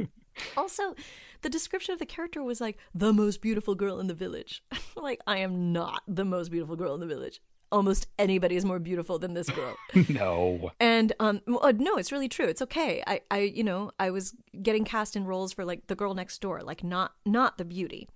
also, 0.57 0.95
the 1.41 1.49
description 1.49 1.93
of 1.93 1.99
the 1.99 2.05
character 2.05 2.43
was 2.43 2.61
like 2.61 2.77
the 2.93 3.13
most 3.13 3.41
beautiful 3.41 3.75
girl 3.75 3.99
in 3.99 4.07
the 4.07 4.13
village. 4.13 4.63
like 4.95 5.19
I 5.27 5.39
am 5.39 5.71
not 5.71 6.03
the 6.07 6.25
most 6.25 6.51
beautiful 6.51 6.75
girl 6.75 6.93
in 6.93 6.99
the 6.99 7.07
village. 7.07 7.41
Almost 7.71 8.07
anybody 8.17 8.55
is 8.55 8.65
more 8.65 8.79
beautiful 8.79 9.19
than 9.19 9.35
this 9.35 9.49
girl. 9.49 9.75
no. 10.09 10.71
And 10.79 11.13
um 11.19 11.41
well, 11.45 11.59
uh, 11.61 11.73
no, 11.75 11.97
it's 11.97 12.11
really 12.11 12.29
true. 12.29 12.45
It's 12.45 12.61
okay. 12.63 13.03
I 13.05 13.21
I 13.29 13.39
you 13.39 13.63
know, 13.63 13.91
I 13.99 14.09
was 14.09 14.35
getting 14.61 14.85
cast 14.85 15.15
in 15.15 15.25
roles 15.25 15.53
for 15.53 15.65
like 15.65 15.87
the 15.87 15.95
girl 15.95 16.13
next 16.13 16.39
door, 16.39 16.61
like 16.63 16.83
not 16.83 17.13
not 17.25 17.57
the 17.57 17.65
beauty. 17.65 18.09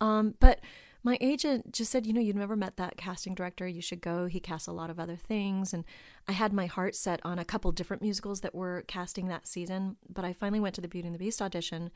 Um 0.00 0.34
but 0.40 0.60
my 1.08 1.18
agent 1.20 1.72
just 1.72 1.90
said, 1.90 2.06
you 2.06 2.12
know, 2.12 2.20
you've 2.20 2.36
never 2.36 2.56
met 2.56 2.76
that 2.76 2.96
casting 2.96 3.34
director. 3.34 3.66
You 3.66 3.82
should 3.82 4.00
go. 4.00 4.26
He 4.26 4.40
casts 4.40 4.68
a 4.68 4.72
lot 4.72 4.90
of 4.90 5.00
other 5.00 5.16
things. 5.16 5.72
And 5.72 5.84
I 6.26 6.32
had 6.32 6.52
my 6.52 6.66
heart 6.66 6.94
set 6.94 7.20
on 7.24 7.38
a 7.38 7.44
couple 7.44 7.72
different 7.72 8.02
musicals 8.02 8.40
that 8.42 8.54
were 8.54 8.84
casting 8.86 9.28
that 9.28 9.46
season. 9.46 9.96
But 10.08 10.24
I 10.24 10.32
finally 10.32 10.60
went 10.60 10.74
to 10.76 10.80
the 10.80 10.88
Beauty 10.88 11.08
and 11.08 11.14
the 11.14 11.18
Beast 11.18 11.42
audition 11.42 11.90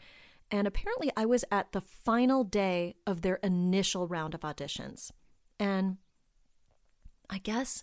and 0.52 0.69
apparently, 0.69 1.11
I 1.16 1.25
was 1.25 1.47
at 1.50 1.73
the 1.73 1.81
final 1.81 2.45
day 2.45 2.95
of 3.07 3.23
their 3.23 3.37
initial 3.37 4.07
round 4.07 4.35
of 4.35 4.42
auditions. 4.42 5.11
And 5.59 5.97
I 7.31 7.38
guess 7.38 7.83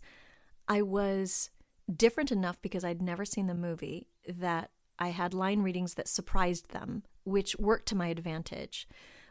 I 0.68 0.84
was 0.84 1.50
different 1.92 2.32
enough 2.32 2.62
because 2.62 2.84
I'd 2.84 3.02
never 3.02 3.26
seen 3.26 3.48
the 3.48 3.56
movie 3.56 4.08
that 4.28 4.70
I 5.00 5.10
had 5.10 5.34
line 5.34 5.64
readings 5.64 5.96
that 5.96 6.08
surprised 6.08 6.70
them, 6.70 7.02
which 7.24 7.58
worked 7.58 7.88
to 7.88 7.96
my 7.96 8.08
advantage. 8.08 8.88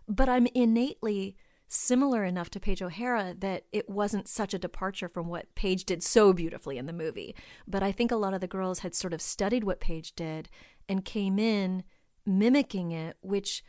But 0.09 0.29
I'm 0.29 0.49
innately 0.53 1.37
similar 1.69 2.25
enough 2.25 2.49
to 2.51 2.61
Paige 2.61 2.83
O'Hara 2.83 3.35
that 3.39 3.65
it 3.73 3.89
wasn't 3.89 4.27
such 4.27 4.55
a 4.55 4.59
departure 4.59 5.09
from 5.09 5.29
what 5.29 5.55
Paige 5.55 5.85
did 5.85 6.03
so 6.03 6.33
beautifully 6.33 6.79
in 6.79 6.87
the 6.87 6.93
movie. 6.93 7.35
But 7.67 7.83
I 7.83 7.93
think 7.93 8.11
a 8.11 8.17
lot 8.17 8.35
of 8.35 8.41
the 8.41 8.47
girls 8.47 8.81
had 8.81 8.95
sort 8.95 9.13
of 9.13 9.21
studied 9.21 9.65
what 9.65 9.79
Paige 9.79 10.15
did 10.15 10.49
and 10.89 11.05
came 11.05 11.39
in 11.39 11.85
mimicking 12.25 12.93
it, 12.93 13.19
which 13.21 13.63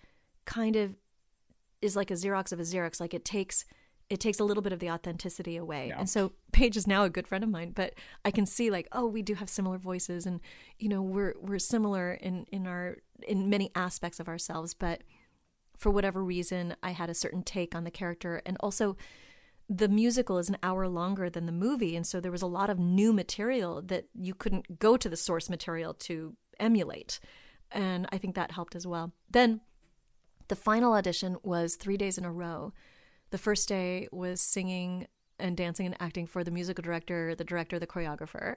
kind 0.46 0.77
of 0.77 0.96
is 1.82 1.96
like 1.96 2.10
a 2.10 2.15
Xerox 2.15 2.53
of 2.53 2.60
a 2.60 2.63
Xerox. 2.63 3.00
Like 3.01 3.13
it 3.13 3.25
takes 3.25 3.65
it 4.10 4.20
takes 4.20 4.39
a 4.39 4.44
little 4.44 4.63
bit 4.63 4.74
of 4.74 4.79
the 4.79 4.89
authenticity 4.89 5.56
away. 5.56 5.89
Yeah. 5.89 6.00
And 6.00 6.10
so 6.10 6.32
Paige 6.51 6.77
is 6.77 6.88
now 6.88 7.03
a 7.03 7.12
good 7.12 7.27
friend 7.27 7.44
of 7.44 7.50
mine, 7.50 7.74
but 7.75 7.94
I 8.25 8.32
can 8.32 8.48
see 8.48 8.72
like, 8.72 8.88
oh, 8.91 9.06
we 9.06 9.22
do 9.22 9.36
have 9.36 9.50
similar 9.50 9.77
voices 9.77 10.25
and 10.25 10.39
you 10.79 10.89
know, 10.89 11.01
we're 11.01 11.36
we're 11.39 11.60
similar 11.60 12.13
in 12.13 12.46
in 12.51 12.65
our 12.65 12.98
in 13.27 13.50
many 13.50 13.72
aspects 13.75 14.20
of 14.20 14.27
ourselves, 14.27 14.74
but 14.74 15.03
for 15.79 15.89
whatever 15.89 16.24
reason, 16.24 16.75
I 16.83 16.91
had 16.91 17.09
a 17.09 17.15
certain 17.15 17.41
take 17.41 17.74
on 17.74 17.86
the 17.86 17.91
character 17.91 18.41
and 18.45 18.57
also 18.59 18.98
the 19.67 19.88
musical 19.88 20.38
is 20.38 20.50
an 20.50 20.57
hour 20.62 20.88
longer 20.88 21.29
than 21.29 21.45
the 21.45 21.51
movie 21.51 21.95
and 21.95 22.05
so 22.05 22.19
there 22.19 22.31
was 22.31 22.41
a 22.41 22.48
lot 22.48 22.69
of 22.69 22.77
new 22.77 23.13
material 23.13 23.81
that 23.83 24.05
you 24.13 24.33
couldn't 24.33 24.79
go 24.79 24.98
to 24.98 25.07
the 25.07 25.15
source 25.15 25.50
material 25.50 25.93
to 25.93 26.36
emulate. 26.59 27.19
And 27.71 28.07
I 28.12 28.17
think 28.17 28.36
that 28.36 28.51
helped 28.51 28.75
as 28.75 28.86
well. 28.86 29.13
Then 29.29 29.62
the 30.50 30.55
final 30.55 30.93
audition 30.93 31.38
was 31.43 31.75
3 31.75 31.98
days 31.98 32.17
in 32.17 32.25
a 32.25 32.31
row 32.31 32.74
the 33.29 33.38
first 33.38 33.69
day 33.69 34.07
was 34.12 34.41
singing 34.41 35.07
and 35.38 35.55
dancing 35.55 35.86
and 35.86 35.95
acting 36.00 36.27
for 36.27 36.43
the 36.43 36.51
musical 36.51 36.81
director, 36.81 37.36
the 37.36 37.43
director, 37.43 37.79
the 37.79 37.88
choreographer, 37.88 38.55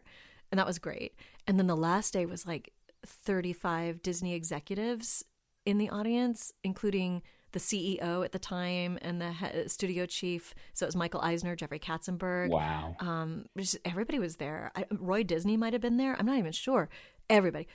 and 0.51 0.59
that 0.59 0.67
was 0.67 0.79
great. 0.79 1.15
And 1.47 1.59
then 1.59 1.67
the 1.67 1.77
last 1.77 2.13
day 2.13 2.27
was 2.27 2.47
like 2.47 2.73
35 3.07 4.03
Disney 4.03 4.35
executives 4.35 5.25
in 5.65 5.79
the 5.79 5.89
audience, 5.91 6.53
including 6.65 7.23
the 7.53 7.59
CEO 7.59 8.25
at 8.25 8.33
the 8.33 8.39
time 8.39 8.99
and 9.03 9.21
the 9.21 9.33
he- 9.33 9.69
studio 9.69 10.07
chief. 10.07 10.55
So 10.73 10.85
it 10.85 10.89
was 10.89 10.97
Michael 10.97 11.21
Eisner, 11.21 11.55
Jeffrey 11.55 11.79
Katzenberg. 11.79 12.49
Wow. 12.49 12.97
Um, 12.99 13.47
just, 13.59 13.77
everybody 13.85 14.19
was 14.19 14.37
there. 14.37 14.73
I, 14.75 14.87
Roy 14.91 15.23
Disney 15.23 15.57
might 15.57 15.73
have 15.75 15.83
been 15.83 15.99
there. 15.99 16.17
I'm 16.19 16.27
not 16.27 16.39
even 16.39 16.53
sure. 16.53 16.89
Everybody. 17.29 17.69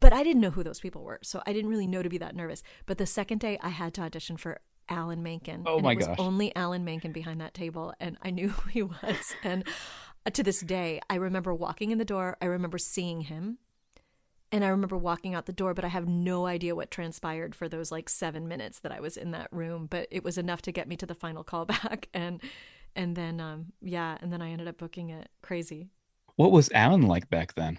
But 0.00 0.12
I 0.12 0.22
didn't 0.22 0.40
know 0.40 0.50
who 0.50 0.62
those 0.62 0.80
people 0.80 1.02
were, 1.02 1.20
so 1.22 1.42
I 1.46 1.52
didn't 1.52 1.70
really 1.70 1.86
know 1.86 2.02
to 2.02 2.08
be 2.08 2.18
that 2.18 2.34
nervous. 2.34 2.62
But 2.86 2.98
the 2.98 3.06
second 3.06 3.38
day, 3.38 3.58
I 3.62 3.68
had 3.68 3.94
to 3.94 4.02
audition 4.02 4.36
for 4.36 4.60
Alan 4.88 5.22
Menken. 5.22 5.64
Oh 5.66 5.76
and 5.76 5.84
my 5.84 5.92
it 5.92 5.96
was 5.96 6.06
gosh. 6.08 6.16
Only 6.18 6.54
Alan 6.56 6.84
Menken 6.84 7.12
behind 7.12 7.40
that 7.40 7.54
table, 7.54 7.94
and 8.00 8.18
I 8.22 8.30
knew 8.30 8.48
who 8.48 8.68
he 8.70 8.82
was. 8.82 9.34
And 9.44 9.64
uh, 10.26 10.30
to 10.30 10.42
this 10.42 10.60
day, 10.60 11.00
I 11.08 11.14
remember 11.16 11.54
walking 11.54 11.90
in 11.90 11.98
the 11.98 12.04
door. 12.04 12.36
I 12.42 12.46
remember 12.46 12.78
seeing 12.78 13.22
him, 13.22 13.58
and 14.50 14.64
I 14.64 14.68
remember 14.68 14.96
walking 14.96 15.34
out 15.34 15.46
the 15.46 15.52
door. 15.52 15.74
But 15.74 15.84
I 15.84 15.88
have 15.88 16.08
no 16.08 16.46
idea 16.46 16.74
what 16.74 16.90
transpired 16.90 17.54
for 17.54 17.68
those 17.68 17.92
like 17.92 18.08
seven 18.08 18.48
minutes 18.48 18.80
that 18.80 18.92
I 18.92 19.00
was 19.00 19.16
in 19.16 19.30
that 19.32 19.48
room. 19.52 19.86
But 19.88 20.08
it 20.10 20.24
was 20.24 20.38
enough 20.38 20.62
to 20.62 20.72
get 20.72 20.88
me 20.88 20.96
to 20.96 21.06
the 21.06 21.14
final 21.14 21.44
callback, 21.44 22.06
and 22.14 22.40
and 22.96 23.16
then 23.16 23.40
um 23.40 23.72
yeah, 23.80 24.18
and 24.20 24.32
then 24.32 24.42
I 24.42 24.50
ended 24.50 24.68
up 24.68 24.78
booking 24.78 25.10
it. 25.10 25.28
Crazy. 25.42 25.88
What 26.36 26.52
was 26.52 26.70
Alan 26.72 27.02
like 27.02 27.28
back 27.28 27.54
then? 27.54 27.78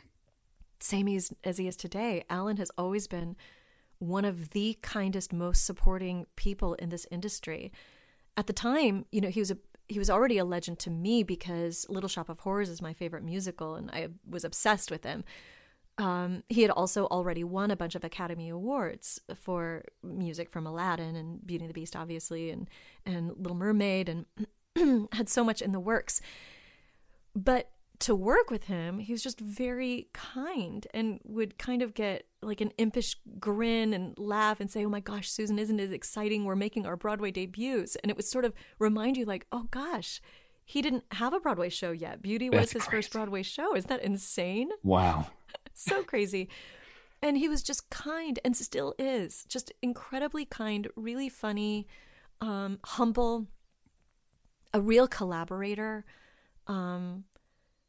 Same 0.81 1.07
as, 1.09 1.31
as 1.43 1.57
he 1.57 1.67
is 1.67 1.75
today. 1.75 2.23
Alan 2.29 2.57
has 2.57 2.71
always 2.77 3.07
been 3.07 3.35
one 3.99 4.25
of 4.25 4.51
the 4.51 4.77
kindest, 4.81 5.33
most 5.33 5.65
supporting 5.65 6.25
people 6.35 6.73
in 6.75 6.89
this 6.89 7.05
industry. 7.11 7.71
At 8.37 8.47
the 8.47 8.53
time, 8.53 9.05
you 9.11 9.21
know, 9.21 9.29
he 9.29 9.39
was 9.39 9.51
a 9.51 9.57
he 9.87 9.97
was 9.97 10.09
already 10.09 10.37
a 10.37 10.45
legend 10.45 10.77
to 10.79 10.91
me 10.91 11.23
because 11.23 11.85
Little 11.89 12.07
Shop 12.07 12.29
of 12.29 12.39
Horrors 12.39 12.69
is 12.69 12.81
my 12.81 12.93
favorite 12.93 13.23
musical, 13.23 13.75
and 13.75 13.89
I 13.89 14.09
was 14.29 14.43
obsessed 14.43 14.91
with 14.91 15.03
him. 15.03 15.23
Um, 15.99 16.43
he 16.47 16.61
had 16.61 16.71
also 16.71 17.05
already 17.07 17.43
won 17.43 17.71
a 17.71 17.75
bunch 17.75 17.93
of 17.93 18.05
Academy 18.05 18.47
Awards 18.47 19.19
for 19.35 19.83
music 20.01 20.49
from 20.49 20.65
Aladdin 20.65 21.15
and 21.15 21.45
Beauty 21.45 21.65
and 21.65 21.69
the 21.69 21.73
Beast, 21.73 21.95
obviously, 21.95 22.49
and 22.49 22.69
and 23.05 23.33
Little 23.37 23.57
Mermaid, 23.57 24.09
and 24.09 25.09
had 25.11 25.27
so 25.27 25.43
much 25.43 25.61
in 25.61 25.73
the 25.73 25.79
works. 25.79 26.21
But 27.35 27.71
to 27.99 28.15
work 28.15 28.49
with 28.49 28.65
him, 28.65 28.99
he 28.99 29.11
was 29.11 29.21
just 29.21 29.41
very 29.41 30.07
kind 30.13 30.87
and 30.93 31.19
would 31.25 31.57
kind 31.57 31.81
of 31.81 31.93
get 31.93 32.27
like 32.41 32.61
an 32.61 32.71
impish 32.77 33.17
grin 33.37 33.93
and 33.93 34.17
laugh 34.17 34.61
and 34.61 34.71
say, 34.71 34.85
Oh 34.85 34.89
my 34.89 35.01
gosh, 35.01 35.29
Susan, 35.29 35.59
isn't 35.59 35.81
it 35.81 35.91
exciting? 35.91 36.45
We're 36.45 36.55
making 36.55 36.85
our 36.85 36.95
Broadway 36.95 37.31
debuts. 37.31 37.97
And 37.97 38.09
it 38.09 38.15
would 38.15 38.25
sort 38.25 38.45
of 38.45 38.53
remind 38.79 39.17
you, 39.17 39.25
like, 39.25 39.47
oh 39.51 39.67
gosh, 39.69 40.21
he 40.63 40.81
didn't 40.81 41.03
have 41.11 41.33
a 41.33 41.41
Broadway 41.41 41.67
show 41.67 41.91
yet. 41.91 42.21
Beauty 42.21 42.49
was 42.49 42.59
That's 42.59 42.71
his 42.71 42.83
crazy. 42.83 43.01
first 43.01 43.11
Broadway 43.11 43.43
show. 43.43 43.75
Isn't 43.75 43.89
that 43.89 44.01
insane? 44.03 44.69
Wow. 44.81 45.27
So 45.79 46.03
crazy. 46.03 46.49
And 47.21 47.37
he 47.37 47.49
was 47.49 47.63
just 47.63 47.89
kind 47.89 48.39
and 48.45 48.55
still 48.55 48.95
is 48.97 49.45
just 49.47 49.71
incredibly 49.81 50.45
kind, 50.45 50.87
really 50.95 51.29
funny, 51.29 51.87
um, 52.39 52.79
humble, 52.85 53.47
a 54.73 54.79
real 54.79 55.07
collaborator, 55.07 56.05
um, 56.67 57.25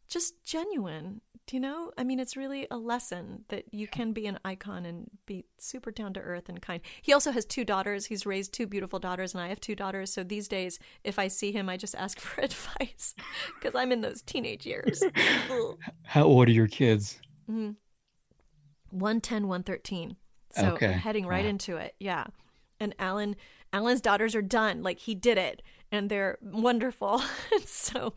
just 0.09 0.43
genuine. 0.45 1.21
Do 1.47 1.57
you 1.57 1.61
know? 1.61 1.91
I 1.99 2.05
mean, 2.05 2.21
it's 2.21 2.37
really 2.37 2.67
a 2.71 2.77
lesson 2.77 3.45
that 3.49 3.73
you 3.73 3.89
can 3.89 4.13
be 4.13 4.27
an 4.27 4.39
icon 4.45 4.85
and 4.85 5.11
be 5.27 5.47
super 5.59 5.91
down 5.91 6.13
to 6.15 6.21
earth 6.21 6.49
and 6.49 6.61
kind. 6.63 6.81
He 7.03 7.13
also 7.13 7.33
has 7.33 7.45
two 7.45 7.65
daughters. 7.65 8.07
He's 8.07 8.25
raised 8.25 8.53
two 8.53 8.67
beautiful 8.67 8.99
daughters, 8.99 9.35
and 9.35 9.43
I 9.43 9.49
have 9.49 9.61
two 9.61 9.75
daughters. 9.75 10.13
So 10.13 10.23
these 10.23 10.47
days, 10.47 10.79
if 11.03 11.19
I 11.19 11.27
see 11.27 11.51
him, 11.51 11.69
I 11.69 11.77
just 11.77 11.95
ask 11.97 12.21
for 12.21 12.41
advice 12.45 13.15
because 13.55 13.75
I'm 13.75 13.91
in 13.91 14.01
those 14.01 14.23
teenage 14.23 14.65
years. 14.65 15.03
How 16.05 16.25
old 16.25 16.49
are 16.49 16.53
your 16.53 16.69
kids? 16.69 17.21
110 18.91 19.49
113 19.49 20.17
so 20.53 20.67
Okay. 20.73 20.93
Heading 20.93 21.27
right 21.27 21.45
Wow. 21.45 21.51
into 21.51 21.77
it. 21.77 21.95
Yeah. 22.01 22.25
And 22.81 22.93
alan 22.99 23.37
alan's 23.73 24.01
daughters 24.01 24.35
are 24.35 24.43
done. 24.43 24.83
Like 24.83 24.99
he 24.99 25.15
did 25.15 25.39
it. 25.39 25.63
And 25.93 26.11
they're 26.11 26.39
wonderful. 26.43 27.23
So 27.65 28.15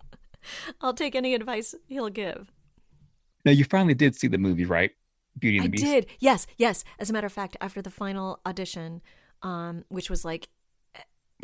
i'll 0.82 0.94
take 0.94 1.16
any 1.16 1.34
advice 1.36 1.76
he'll 1.88 2.10
give. 2.10 2.52
Now 3.46 3.52
you 3.52 3.66
finally 3.66 3.94
did 3.94 4.16
see 4.16 4.28
the 4.28 4.38
movie, 4.38 4.66
right? 4.66 4.92
Beauty 5.38 5.58
and 5.58 5.64
i 5.66 5.68
the 5.68 5.72
Beast. 5.72 5.84
did. 5.84 6.08
Yes 6.20 6.48
yes. 6.58 6.84
As 7.00 7.10
a 7.10 7.14
matter 7.14 7.28
of 7.28 7.34
fact 7.34 7.56
after 7.62 7.82
the 7.82 7.92
final 7.92 8.40
audition 8.46 9.02
um 9.44 9.84
which 9.90 10.10
was 10.10 10.26
like 10.26 10.50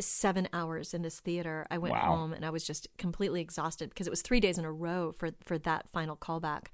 seven 0.00 0.48
hours 0.54 0.94
in 0.94 1.02
this 1.02 1.20
theater 1.20 1.66
i 1.70 1.76
went 1.76 1.92
Wow. 1.94 2.16
home 2.16 2.32
and 2.32 2.42
i 2.42 2.48
was 2.48 2.64
just 2.64 2.88
completely 2.96 3.42
exhausted 3.42 3.90
because 3.90 4.06
it 4.06 4.10
was 4.10 4.22
three 4.22 4.40
days 4.40 4.56
in 4.56 4.64
a 4.64 4.72
row 4.72 5.12
for 5.12 5.30
for 5.44 5.58
that 5.58 5.90
final 5.90 6.16
callback 6.16 6.68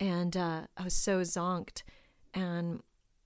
and 0.00 0.36
uh, 0.36 0.62
i 0.76 0.82
was 0.82 0.94
so 0.94 1.20
zonked 1.20 1.82
and 2.34 2.82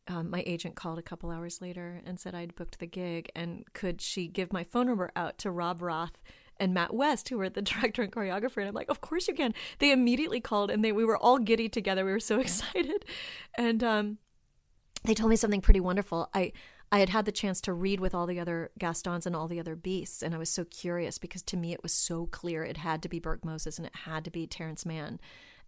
um, 0.07 0.31
my 0.31 0.43
agent 0.47 0.75
called 0.75 0.99
a 0.99 1.02
couple 1.02 1.31
hours 1.31 1.62
later 1.62 2.02
and 2.04 2.21
said 2.21 2.35
I'd 2.35 2.54
booked 2.54 2.78
the 2.78 2.87
gig, 2.87 3.31
and 3.35 3.64
could 3.73 4.00
she 4.00 4.28
give 4.28 4.52
my 4.52 4.64
phone 4.64 4.87
number 4.87 5.11
out 5.16 5.38
to 5.38 5.50
Rob 5.50 5.81
Roth 5.81 6.21
and 6.59 6.75
Matt 6.75 6.95
West, 6.95 7.28
who 7.28 7.38
were 7.38 7.49
the 7.49 7.62
director 7.62 8.02
and 8.02 8.12
choreographer? 8.12 8.59
And 8.59 8.69
I'm 8.69 8.75
like, 8.75 8.90
of 8.90 9.00
course 9.00 9.28
you 9.28 9.35
can. 9.35 9.54
They 9.78 9.93
immediately 9.93 10.40
called, 10.40 10.71
and 10.71 10.85
they 10.85 10.93
we 10.93 11.04
were 11.04 11.16
all 11.16 11.38
giddy 11.38 11.69
together. 11.69 12.04
We 12.04 12.12
were 12.12 12.21
so 12.21 12.38
excited, 12.40 13.04
and 13.57 13.83
um, 13.83 14.19
they 15.04 15.14
told 15.14 15.31
me 15.31 15.37
something 15.37 15.62
pretty 15.62 15.81
wonderful. 15.81 16.28
I 16.35 16.52
I 16.93 16.99
had 16.99 17.09
had 17.09 17.25
the 17.25 17.33
chance 17.33 17.61
to 17.62 17.73
read 17.73 17.99
with 17.99 18.14
all 18.14 18.26
the 18.26 18.38
other 18.38 18.71
Gastons 18.78 19.26
and 19.26 19.35
all 19.35 19.49
the 19.49 19.59
other 19.59 19.75
beasts, 19.75 20.23
and 20.23 20.35
I 20.35 20.38
was 20.38 20.50
so 20.50 20.64
curious 20.64 21.19
because 21.19 21.43
to 21.45 21.57
me 21.57 21.73
it 21.73 21.83
was 21.83 21.93
so 21.93 22.26
clear 22.26 22.62
it 22.62 22.76
had 22.76 23.02
to 23.02 23.09
be 23.09 23.19
Burke 23.19 23.45
Moses 23.45 23.78
and 23.78 23.87
it 23.87 23.97
had 24.04 24.25
to 24.26 24.31
be 24.31 24.47
Terrence 24.47 24.85
Mann 24.85 25.19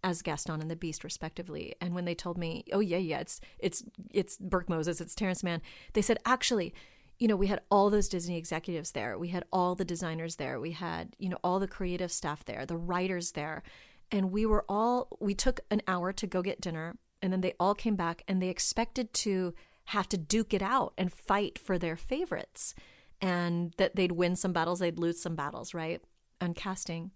as 0.07 0.21
Gaston 0.21 0.61
and 0.61 0.71
the 0.71 0.75
Beast, 0.75 1.03
respectively. 1.03 1.75
And 1.81 1.93
when 1.93 2.05
they 2.05 2.15
told 2.15 2.37
me, 2.37 2.63
"Oh 2.71 2.79
yeah, 2.79 2.97
yeah, 2.97 3.19
it's 3.19 3.41
it's 3.59 3.83
it's 4.11 4.37
Burke 4.37 4.69
Moses, 4.69 5.01
it's 5.01 5.13
Terrence 5.13 5.43
Mann," 5.43 5.61
they 5.93 6.01
said, 6.01 6.17
"Actually." 6.25 6.73
You 7.19 7.27
know, 7.27 7.35
we 7.35 7.47
had 7.47 7.61
all 7.71 7.89
those 7.89 8.07
Disney 8.07 8.37
executives 8.37 8.91
there. 8.91 9.17
We 9.17 9.29
had 9.29 9.43
all 9.51 9.73
the 9.73 9.83
designers 9.83 10.35
there. 10.35 10.59
We 10.59 10.73
had, 10.73 11.15
you 11.17 11.29
know, 11.29 11.39
all 11.43 11.59
the 11.59 11.67
creative 11.67 12.11
staff 12.11 12.45
there, 12.45 12.63
the 12.63 12.77
writers 12.77 13.31
there. 13.31 13.63
And 14.11 14.31
we 14.31 14.45
were 14.45 14.63
all, 14.69 15.07
we 15.19 15.33
took 15.33 15.61
an 15.71 15.81
hour 15.87 16.13
to 16.13 16.27
go 16.27 16.43
get 16.43 16.61
dinner. 16.61 16.95
And 17.23 17.33
then 17.33 17.41
they 17.41 17.55
all 17.59 17.73
came 17.73 17.95
back 17.95 18.21
and 18.27 18.39
they 18.39 18.49
expected 18.49 19.15
to 19.25 19.55
have 19.85 20.07
to 20.09 20.17
duke 20.17 20.53
it 20.53 20.61
out 20.61 20.93
and 20.95 21.11
fight 21.11 21.57
for 21.57 21.79
their 21.79 21.97
favorites 21.97 22.75
and 23.19 23.73
that 23.77 23.95
they'd 23.95 24.11
win 24.11 24.35
some 24.35 24.53
battles, 24.53 24.77
they'd 24.77 24.99
lose 24.99 25.19
some 25.19 25.35
battles, 25.35 25.73
right? 25.73 26.03
On 26.39 26.53
casting. 26.53 27.09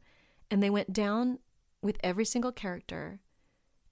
And 0.49 0.63
they 0.63 0.71
went 0.71 0.93
down 0.93 1.37
with 1.81 1.97
every 2.03 2.25
single 2.25 2.51
character, 2.51 3.19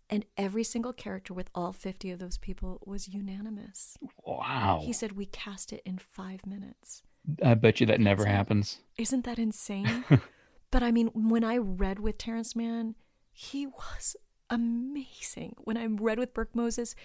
and 0.10 0.25
every 0.38 0.63
single 0.63 0.93
character 0.93 1.34
with 1.34 1.50
all 1.53 1.72
50 1.72 2.12
of 2.12 2.19
those 2.19 2.38
people 2.38 2.81
was 2.86 3.08
unanimous. 3.08 3.98
Wow. 4.25 4.81
He 4.84 4.93
said, 4.93 5.13
We 5.13 5.25
cast 5.25 5.72
it 5.72 5.81
in 5.86 5.98
five 5.98 6.46
minutes. 6.46 7.03
I 7.43 7.53
bet 7.53 7.79
you 7.79 7.86
that 7.88 8.00
never 8.00 8.25
happens. 8.25 8.79
Isn't 8.98 9.25
that 9.25 9.38
insane? 9.38 10.03
but 10.72 10.81
I 10.81 10.91
mean, 10.91 11.08
when 11.13 11.43
I 11.43 11.58
read 11.58 12.00
with 12.00 12.17
Terrence 12.17 12.55
Mann, 12.55 12.96
he 13.31 13.67
was 13.67 14.15
amazing. 14.50 15.55
When 15.60 15.77
I 15.77 15.86
read 15.86 16.17
with 16.17 16.34
Burke 16.34 16.55
Moses, 16.55 16.96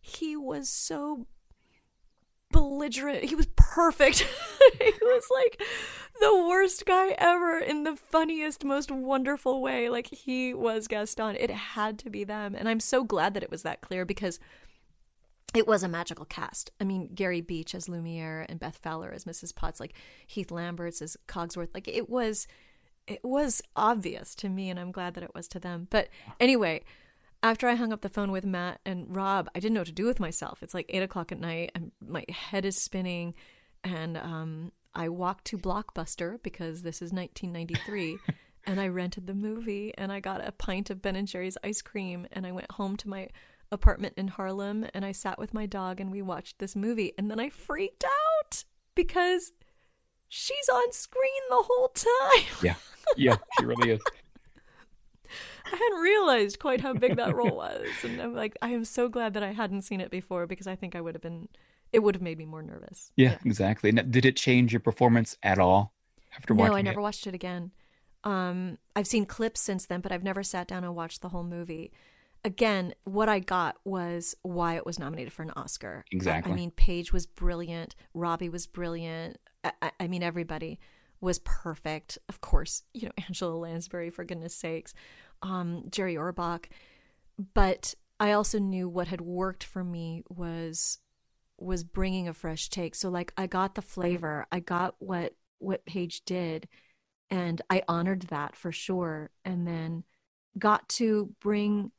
he 0.00 0.36
was 0.36 0.68
so 0.68 1.26
belligerent. 2.54 3.24
He 3.24 3.34
was 3.34 3.48
perfect. 3.56 4.20
he 4.80 4.92
was 5.02 5.28
like 5.34 5.60
the 6.20 6.46
worst 6.48 6.86
guy 6.86 7.14
ever 7.18 7.58
in 7.58 7.82
the 7.82 7.96
funniest, 7.96 8.64
most 8.64 8.90
wonderful 8.90 9.60
way. 9.60 9.88
Like 9.88 10.06
he 10.06 10.54
was 10.54 10.86
Gaston. 10.86 11.36
It 11.36 11.50
had 11.50 11.98
to 12.00 12.10
be 12.10 12.22
them. 12.22 12.54
And 12.54 12.68
I'm 12.68 12.80
so 12.80 13.02
glad 13.02 13.34
that 13.34 13.42
it 13.42 13.50
was 13.50 13.62
that 13.64 13.80
clear 13.80 14.04
because 14.04 14.38
it 15.52 15.66
was 15.66 15.82
a 15.82 15.88
magical 15.88 16.24
cast. 16.24 16.70
I 16.80 16.84
mean, 16.84 17.10
Gary 17.14 17.40
Beach 17.40 17.74
as 17.74 17.88
Lumiere 17.88 18.46
and 18.48 18.60
Beth 18.60 18.78
Fowler 18.82 19.12
as 19.12 19.24
Mrs. 19.24 19.54
Potts, 19.54 19.80
like 19.80 19.94
Heath 20.26 20.52
Lamberts 20.52 21.02
as 21.02 21.16
Cogsworth. 21.26 21.74
Like 21.74 21.88
it 21.88 22.08
was, 22.08 22.46
it 23.06 23.24
was 23.24 23.62
obvious 23.74 24.34
to 24.36 24.48
me, 24.48 24.70
and 24.70 24.78
I'm 24.78 24.92
glad 24.92 25.14
that 25.14 25.24
it 25.24 25.34
was 25.34 25.48
to 25.48 25.58
them. 25.58 25.88
But 25.90 26.08
anyway, 26.38 26.82
after 27.44 27.68
I 27.68 27.74
hung 27.74 27.92
up 27.92 28.00
the 28.00 28.08
phone 28.08 28.32
with 28.32 28.46
Matt 28.46 28.80
and 28.86 29.14
Rob, 29.14 29.50
I 29.54 29.60
didn't 29.60 29.74
know 29.74 29.80
what 29.80 29.88
to 29.88 29.92
do 29.92 30.06
with 30.06 30.18
myself. 30.18 30.62
It's 30.62 30.72
like 30.72 30.86
eight 30.88 31.02
o'clock 31.02 31.30
at 31.30 31.38
night, 31.38 31.72
and 31.74 31.92
my 32.00 32.24
head 32.30 32.64
is 32.64 32.80
spinning, 32.80 33.34
and 33.84 34.16
um, 34.16 34.72
I 34.94 35.10
walked 35.10 35.44
to 35.46 35.58
Blockbuster 35.58 36.42
because 36.42 36.80
this 36.80 37.02
is 37.02 37.12
1993. 37.12 38.16
and 38.66 38.80
I 38.80 38.88
rented 38.88 39.26
the 39.26 39.34
movie 39.34 39.92
and 39.98 40.10
I 40.10 40.20
got 40.20 40.46
a 40.46 40.52
pint 40.52 40.88
of 40.88 41.02
Ben 41.02 41.16
and 41.16 41.28
Jerry's 41.28 41.58
ice 41.62 41.82
cream 41.82 42.26
and 42.32 42.46
I 42.46 42.52
went 42.52 42.70
home 42.70 42.96
to 42.96 43.10
my 43.10 43.28
apartment 43.70 44.14
in 44.16 44.28
Harlem 44.28 44.86
and 44.94 45.04
I 45.04 45.12
sat 45.12 45.38
with 45.38 45.52
my 45.52 45.66
dog 45.66 46.00
and 46.00 46.10
we 46.10 46.22
watched 46.22 46.58
this 46.60 46.74
movie 46.74 47.12
and 47.18 47.30
then 47.30 47.38
I 47.38 47.50
freaked 47.50 48.04
out 48.04 48.64
because 48.94 49.52
she's 50.28 50.68
on 50.72 50.92
screen 50.92 51.42
the 51.50 51.62
whole 51.62 51.88
time. 51.88 52.56
Yeah. 52.62 52.76
Yeah, 53.18 53.36
she 53.58 53.66
really 53.66 53.90
is. 53.90 54.00
I 55.66 55.70
hadn't 55.70 56.00
realized 56.00 56.58
quite 56.58 56.80
how 56.80 56.92
big 56.92 57.16
that 57.16 57.34
role 57.34 57.56
was. 57.56 57.88
And 58.02 58.20
I'm 58.20 58.34
like, 58.34 58.56
I 58.62 58.70
am 58.70 58.84
so 58.84 59.08
glad 59.08 59.34
that 59.34 59.42
I 59.42 59.52
hadn't 59.52 59.82
seen 59.82 60.00
it 60.00 60.10
before 60.10 60.46
because 60.46 60.66
I 60.66 60.76
think 60.76 60.94
I 60.94 61.00
would 61.00 61.14
have 61.14 61.22
been, 61.22 61.48
it 61.92 62.00
would 62.00 62.14
have 62.14 62.22
made 62.22 62.38
me 62.38 62.44
more 62.44 62.62
nervous. 62.62 63.10
Yeah, 63.16 63.30
yeah. 63.30 63.38
exactly. 63.44 63.92
Now, 63.92 64.02
did 64.02 64.24
it 64.24 64.36
change 64.36 64.72
your 64.72 64.80
performance 64.80 65.36
at 65.42 65.58
all 65.58 65.94
after 66.36 66.54
watching 66.54 66.66
it? 66.66 66.70
No, 66.70 66.76
I 66.76 66.80
it? 66.80 66.84
never 66.84 67.00
watched 67.00 67.26
it 67.26 67.34
again. 67.34 67.72
Um, 68.24 68.78
I've 68.96 69.06
seen 69.06 69.26
clips 69.26 69.60
since 69.60 69.86
then, 69.86 70.00
but 70.00 70.12
I've 70.12 70.22
never 70.22 70.42
sat 70.42 70.68
down 70.68 70.84
and 70.84 70.94
watched 70.94 71.22
the 71.22 71.28
whole 71.30 71.44
movie 71.44 71.92
again, 72.44 72.94
what 73.04 73.28
I 73.28 73.40
got 73.40 73.76
was 73.84 74.36
why 74.42 74.76
it 74.76 74.86
was 74.86 74.98
nominated 74.98 75.32
for 75.32 75.42
an 75.42 75.52
Oscar. 75.56 76.04
Exactly. 76.12 76.52
I, 76.52 76.54
I 76.54 76.56
mean, 76.56 76.70
Paige 76.70 77.12
was 77.12 77.26
brilliant. 77.26 77.94
Robby 78.12 78.48
was 78.48 78.66
brilliant. 78.66 79.38
I, 79.64 79.92
I, 79.98 80.08
mean, 80.08 80.22
everybody 80.22 80.78
was 81.20 81.38
perfect. 81.40 82.18
Of 82.28 82.40
course, 82.40 82.82
you 82.92 83.06
know, 83.06 83.12
Angela 83.26 83.54
Lansbury, 83.54 84.10
for 84.10 84.24
goodness 84.24 84.54
sakes, 84.54 84.94
um, 85.44 85.84
Jerry 85.90 86.16
Orbach. 86.16 86.66
But 87.54 87.94
I 88.18 88.32
also 88.32 88.58
knew 88.58 88.88
what 88.88 89.08
had 89.08 89.20
worked 89.20 89.62
for 89.62 89.84
me 89.84 90.24
was 90.28 90.98
was 91.56 91.84
bringing 91.84 92.26
a 92.26 92.34
fresh 92.34 92.68
take. 92.68 92.94
So 92.96 93.08
like 93.10 93.32
I 93.36 93.46
got 93.46 93.76
the 93.76 93.82
flavor. 93.82 94.46
I 94.50 94.60
got 94.60 94.96
what 94.98 95.34
what 95.58 95.86
Paige 95.86 96.24
did 96.24 96.68
and 97.30 97.62
I 97.70 97.82
honored 97.88 98.22
that 98.22 98.56
for 98.56 98.72
sure 98.72 99.30
and 99.44 99.66
then 99.66 100.04
got 100.58 100.88
to 100.88 101.32
bring 101.40 101.90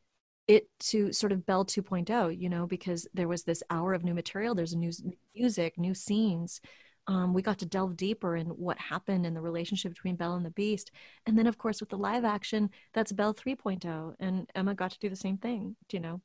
it 0.48 0.70
to 0.80 1.12
sort 1.12 1.32
of 1.32 1.46
Belle 1.46 1.66
2.0, 1.66 2.40
you 2.40 2.50
know, 2.50 2.68
because 2.68 3.08
there 3.14 3.28
was 3.28 3.44
this 3.44 3.64
hour 3.70 3.94
of 3.94 4.04
new 4.04 4.14
material, 4.14 4.54
there's 4.54 4.76
new 4.76 4.92
music, 5.36 5.78
new 5.78 5.94
scenes. 5.94 6.62
Um, 7.08 7.34
we 7.34 7.42
got 7.42 7.60
to 7.60 7.66
delve 7.66 7.98
deeper 7.98 8.36
in 8.36 8.48
what 8.48 8.80
happened 8.80 9.26
in 9.26 9.34
the 9.34 9.42
relationship 9.42 9.94
between 9.94 10.16
Belle 10.16 10.36
and 10.36 10.46
the 10.46 10.52
Beast. 10.52 10.92
And 11.26 11.38
then, 11.38 11.48
of 11.48 11.58
course, 11.58 11.80
with 11.80 11.90
the 11.90 11.98
live 11.98 12.26
action, 12.26 12.70
that's 12.94 13.12
Belle 13.12 13.34
3.0. 13.34 14.16
And 14.20 14.50
Emma 14.56 14.74
got 14.74 14.92
to 14.92 15.00
do 15.00 15.10
the 15.10 15.16
same 15.16 15.38
thing, 15.38 15.76
you 15.92 16.00
know, 16.00 16.22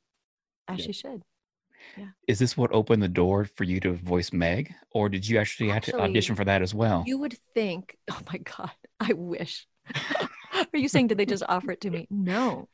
as 0.67 0.79
yeah. 0.79 0.85
she 0.85 0.93
should. 0.93 1.21
Yeah. 1.97 2.09
Is 2.27 2.39
this 2.39 2.55
what 2.55 2.73
opened 2.73 3.01
the 3.01 3.07
door 3.07 3.45
for 3.45 3.63
you 3.63 3.79
to 3.81 3.93
voice 3.93 4.33
Meg? 4.33 4.73
Or 4.91 5.09
did 5.09 5.27
you 5.27 5.37
actually, 5.37 5.71
actually 5.71 5.93
have 5.93 5.99
to 5.99 6.09
audition 6.09 6.35
for 6.35 6.45
that 6.45 6.61
as 6.61 6.73
well? 6.73 7.03
You 7.05 7.19
would 7.19 7.37
think, 7.53 7.97
oh 8.11 8.19
my 8.31 8.39
God, 8.39 8.71
I 8.99 9.13
wish. 9.13 9.67
Are 10.53 10.77
you 10.77 10.87
saying, 10.87 11.07
did 11.07 11.17
they 11.17 11.25
just 11.25 11.43
offer 11.47 11.71
it 11.71 11.81
to 11.81 11.89
me? 11.89 12.07
No 12.09 12.67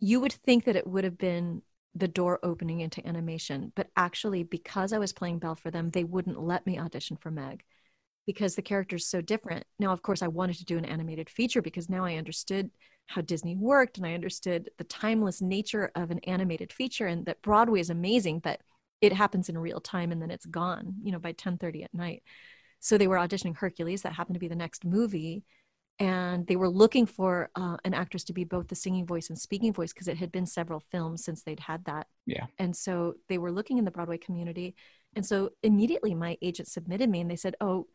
you 0.00 0.18
would 0.20 0.32
think 0.32 0.64
that 0.64 0.76
it 0.76 0.86
would 0.86 1.04
have 1.04 1.18
been 1.18 1.62
the 1.94 2.08
door 2.08 2.38
opening 2.42 2.80
into 2.80 3.06
animation, 3.06 3.72
but 3.74 3.88
actually, 3.96 4.42
because 4.42 4.92
I 4.92 4.98
was 4.98 5.12
playing 5.12 5.38
Belle 5.38 5.56
for 5.56 5.70
them, 5.70 5.90
they 5.90 6.04
wouldn't 6.04 6.40
let 6.40 6.66
me 6.66 6.78
audition 6.78 7.16
for 7.16 7.30
Meg 7.30 7.64
because 8.26 8.54
the 8.54 8.62
character 8.62 8.96
is 8.96 9.08
so 9.08 9.20
different. 9.20 9.64
Now, 9.78 9.92
of 9.92 10.02
course, 10.02 10.22
I 10.22 10.28
wanted 10.28 10.56
to 10.58 10.64
do 10.64 10.78
an 10.78 10.84
animated 10.84 11.28
feature 11.28 11.62
because 11.62 11.88
now 11.88 12.04
I 12.04 12.14
understood 12.14 12.70
how 13.06 13.22
Disney 13.22 13.56
worked 13.56 13.96
and 13.96 14.06
I 14.06 14.14
understood 14.14 14.70
the 14.78 14.84
timeless 14.84 15.42
nature 15.42 15.90
of 15.96 16.12
an 16.12 16.20
animated 16.20 16.72
feature 16.72 17.08
and 17.08 17.26
that 17.26 17.42
Broadway 17.42 17.80
is 17.80 17.90
amazing, 17.90 18.38
but 18.38 18.60
it 19.00 19.12
happens 19.12 19.48
in 19.48 19.58
real 19.58 19.80
time 19.80 20.12
and 20.12 20.22
then 20.22 20.30
it's 20.30 20.46
gone, 20.46 20.94
you 21.02 21.10
know, 21.10 21.18
by 21.18 21.32
10:30 21.32 21.82
at 21.82 21.92
night. 21.92 22.22
So 22.78 22.96
they 22.96 23.08
were 23.08 23.16
auditioning 23.16 23.56
Hercules, 23.56 24.02
that 24.02 24.12
happened 24.12 24.34
to 24.34 24.40
be 24.40 24.48
the 24.48 24.54
next 24.54 24.84
movie 24.84 25.42
and 26.00 26.46
they 26.46 26.56
were 26.56 26.68
looking 26.68 27.04
for 27.04 27.50
uh, 27.54 27.76
an 27.84 27.92
actress 27.92 28.24
to 28.24 28.32
be 28.32 28.44
both 28.44 28.68
the 28.68 28.74
singing 28.74 29.04
voice 29.04 29.28
and 29.28 29.38
speaking 29.38 29.70
voice 29.70 29.92
because 29.92 30.08
it 30.08 30.16
had 30.16 30.32
been 30.32 30.46
several 30.46 30.80
films 30.90 31.22
since 31.22 31.42
they'd 31.42 31.60
had 31.60 31.84
that. 31.84 32.06
Yeah. 32.24 32.46
And 32.58 32.74
so 32.74 33.14
they 33.28 33.36
were 33.36 33.52
looking 33.52 33.76
in 33.76 33.84
the 33.84 33.90
Broadway 33.90 34.16
community. 34.16 34.74
And 35.14 35.24
so 35.24 35.50
immediately 35.62 36.14
my 36.14 36.38
agent 36.40 36.68
submitted 36.68 37.10
me 37.10 37.20
and 37.20 37.30
they 37.30 37.36
said, 37.36 37.54
Oh, 37.60 37.86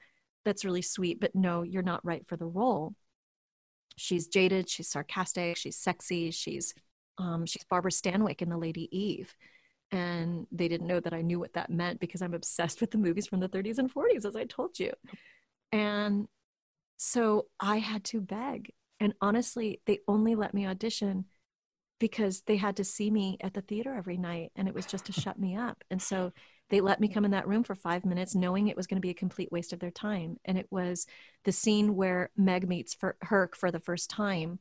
that's 0.45 0.63
really 0.63 0.83
sweet, 0.83 1.19
but 1.19 1.33
no, 1.33 1.63
you're 1.63 1.81
not 1.81 2.05
right 2.05 2.23
for 2.27 2.37
the 2.37 2.45
role. 2.45 2.93
She's 3.97 4.27
jaded, 4.27 4.69
she's 4.69 4.89
sarcastic, 4.89 5.57
she's 5.57 5.77
sexy, 5.77 6.29
she's 6.29 6.75
um, 7.17 7.47
she's 7.47 7.63
Barbara 7.63 7.91
Stanwyck 7.91 8.43
in 8.43 8.49
The 8.49 8.57
Lady 8.57 8.87
Eve. 8.95 9.33
And 9.89 10.45
they 10.51 10.67
didn't 10.67 10.87
know 10.87 10.99
that 10.99 11.13
I 11.13 11.21
knew 11.21 11.39
what 11.39 11.53
that 11.53 11.71
meant 11.71 11.99
because 11.99 12.21
I'm 12.21 12.33
obsessed 12.35 12.81
with 12.81 12.91
the 12.91 12.97
movies 12.99 13.25
from 13.25 13.39
the 13.39 13.49
30s 13.49 13.79
and 13.79 13.91
40s, 13.91 14.25
as 14.25 14.35
I 14.35 14.43
told 14.43 14.77
you. 14.77 14.91
And 15.71 16.27
so 16.97 17.47
I 17.59 17.77
had 17.77 18.03
to 18.05 18.21
beg. 18.21 18.73
And 18.99 19.13
honestly, 19.21 19.81
they 19.85 19.99
only 20.07 20.35
let 20.35 20.53
me 20.53 20.65
audition 20.65 21.25
because 21.99 22.41
they 22.41 22.57
had 22.57 22.77
to 22.77 22.83
see 22.83 23.09
me 23.09 23.37
at 23.41 23.53
the 23.53 23.61
theater 23.61 23.93
every 23.93 24.17
night 24.17 24.51
and 24.55 24.67
it 24.67 24.73
was 24.73 24.85
just 24.85 25.05
to 25.05 25.11
shut 25.21 25.39
me 25.39 25.55
up. 25.55 25.83
And 25.89 26.01
so 26.01 26.31
they 26.69 26.81
let 26.81 26.99
me 26.99 27.07
come 27.07 27.25
in 27.25 27.31
that 27.31 27.47
room 27.47 27.63
for 27.63 27.75
five 27.75 28.05
minutes 28.05 28.35
knowing 28.35 28.67
it 28.67 28.77
was 28.77 28.87
going 28.87 28.97
to 28.97 29.05
be 29.05 29.11
a 29.11 29.15
complete 29.15 29.51
waste 29.51 29.73
of 29.73 29.79
their 29.79 29.91
time. 29.91 30.37
And 30.45 30.57
it 30.57 30.67
was 30.71 31.05
the 31.43 31.51
scene 31.51 31.95
where 31.95 32.31
Meg 32.35 32.67
meets 32.67 32.93
for 32.93 33.17
Herc 33.21 33.55
for 33.55 33.71
the 33.71 33.79
first 33.79 34.09
time. 34.09 34.59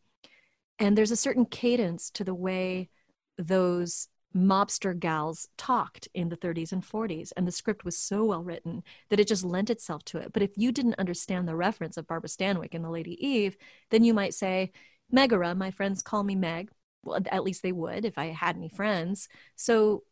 And 0.79 0.99
there's 0.99 1.13
a 1.13 1.17
certain 1.17 1.47
cadence 1.47 2.11
to 2.11 2.25
the 2.25 2.35
way 2.35 2.91
those 3.39 4.09
mobster 4.35 4.99
gals 4.99 5.49
talked 5.57 6.09
in 6.15 6.29
the 6.29 6.37
30s 6.37 6.73
and 6.73 6.83
40s 6.83 7.33
and 7.37 7.47
the 7.47 7.53
script 7.53 7.85
was 7.85 7.97
so 7.97 8.25
well 8.25 8.43
written 8.43 8.83
that 9.09 9.21
it 9.21 9.29
just 9.29 9.45
lent 9.45 9.71
itself 9.71 10.05
to 10.07 10.19
it. 10.19 10.33
But 10.33 10.43
if 10.43 10.51
you 10.57 10.73
didn't 10.73 10.99
understand 10.99 11.47
the 11.47 11.57
reference 11.57 11.97
of 11.97 12.07
barbara 12.07 12.29
stanwyck 12.29 12.75
and 12.75 12.85
the 12.85 12.91
lady 12.91 13.17
eve 13.27 13.57
then 13.91 14.05
you 14.05 14.13
might 14.15 14.35
say 14.35 14.73
megara 15.11 15.55
my 15.55 15.71
friends 15.71 16.03
call 16.03 16.25
me 16.25 16.35
meg. 16.35 16.71
Well 17.05 17.21
at 17.31 17.45
least 17.45 17.63
they 17.63 17.73
would 17.73 18.05
if 18.05 18.19
i 18.19 18.27
had 18.27 18.57
any 18.57 18.69
friends. 18.69 19.29
So 19.57 20.03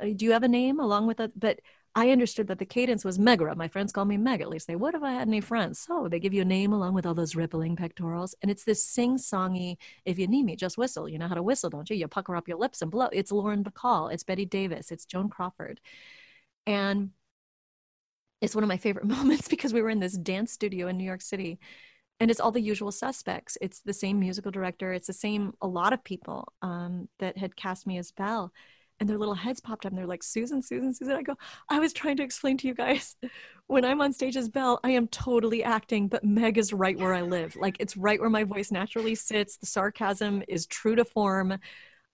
uh, 0.00 0.06
do 0.14 0.24
you 0.24 0.32
have 0.32 0.44
a 0.44 0.48
name 0.48 0.80
along 0.80 1.06
with 1.06 1.18
that 1.18 1.38
but 1.38 1.60
I 1.96 2.10
understood 2.10 2.48
that 2.48 2.58
the 2.58 2.66
cadence 2.66 3.06
was 3.06 3.18
Megara. 3.18 3.56
My 3.56 3.68
friends 3.68 3.90
call 3.90 4.04
me 4.04 4.18
Meg. 4.18 4.42
At 4.42 4.50
least 4.50 4.66
they 4.66 4.76
would 4.76 4.94
if 4.94 5.02
I 5.02 5.12
had 5.12 5.28
any 5.28 5.40
friends. 5.40 5.78
So 5.78 6.08
they 6.08 6.20
give 6.20 6.34
you 6.34 6.42
a 6.42 6.44
name 6.44 6.74
along 6.74 6.92
with 6.92 7.06
all 7.06 7.14
those 7.14 7.34
rippling 7.34 7.74
pectorals. 7.74 8.34
And 8.42 8.50
it's 8.50 8.64
this 8.64 8.84
sing 8.84 9.16
songy, 9.16 9.78
if 10.04 10.18
you 10.18 10.26
need 10.26 10.44
me, 10.44 10.56
just 10.56 10.76
whistle. 10.76 11.08
You 11.08 11.18
know 11.18 11.26
how 11.26 11.34
to 11.34 11.42
whistle, 11.42 11.70
don't 11.70 11.88
you? 11.88 11.96
You 11.96 12.06
pucker 12.06 12.36
up 12.36 12.48
your 12.48 12.58
lips 12.58 12.82
and 12.82 12.90
blow. 12.90 13.08
It's 13.12 13.32
Lauren 13.32 13.64
Bacall. 13.64 14.12
It's 14.12 14.24
Bette 14.24 14.44
Davis. 14.44 14.92
It's 14.92 15.06
Joan 15.06 15.30
Crawford. 15.30 15.80
And 16.66 17.12
it's 18.42 18.54
one 18.54 18.62
of 18.62 18.68
my 18.68 18.76
favorite 18.76 19.06
moments 19.16 19.48
because 19.48 19.72
we 19.72 19.80
were 19.80 19.88
in 19.88 20.00
this 20.00 20.18
dance 20.18 20.52
studio 20.52 20.88
in 20.88 20.98
New 20.98 21.04
York 21.04 21.22
City 21.22 21.58
and 22.20 22.30
it's 22.30 22.40
all 22.40 22.52
the 22.52 22.60
usual 22.60 22.92
suspects. 22.92 23.58
It's 23.60 23.80
the 23.80 23.92
same 23.92 24.18
musical 24.18 24.50
director. 24.50 24.92
It's 24.92 25.06
the 25.06 25.12
same, 25.12 25.52
a 25.60 25.66
lot 25.66 25.92
of 25.92 26.02
people 26.02 26.52
um, 26.62 27.08
that 27.18 27.36
had 27.36 27.56
cast 27.56 27.86
me 27.86 27.98
as 27.98 28.10
Belle 28.10 28.52
and 28.98 29.08
their 29.08 29.18
little 29.18 29.34
heads 29.34 29.60
popped 29.60 29.84
up 29.84 29.92
and 29.92 29.98
they're 29.98 30.06
like 30.06 30.22
susan 30.22 30.62
susan 30.62 30.94
susan. 30.94 31.14
I 31.16 31.22
go 31.22 31.36
i 31.68 31.78
was 31.78 31.92
trying 31.92 32.16
to 32.18 32.22
explain 32.22 32.56
to 32.58 32.68
you 32.68 32.74
guys 32.74 33.16
when 33.66 33.84
i'm 33.84 34.00
on 34.00 34.12
stage 34.12 34.36
as 34.36 34.48
belle 34.48 34.80
i 34.84 34.90
am 34.90 35.08
totally 35.08 35.62
acting 35.62 36.08
but 36.08 36.24
meg 36.24 36.58
is 36.58 36.72
right 36.72 36.98
where 36.98 37.14
i 37.14 37.22
live. 37.22 37.56
Like 37.56 37.76
it's 37.80 37.96
right 37.96 38.20
where 38.20 38.30
my 38.30 38.44
voice 38.44 38.70
naturally 38.70 39.14
sits. 39.14 39.56
The 39.56 39.66
sarcasm 39.66 40.42
is 40.48 40.66
true 40.66 40.96
to 40.96 41.04
form. 41.04 41.58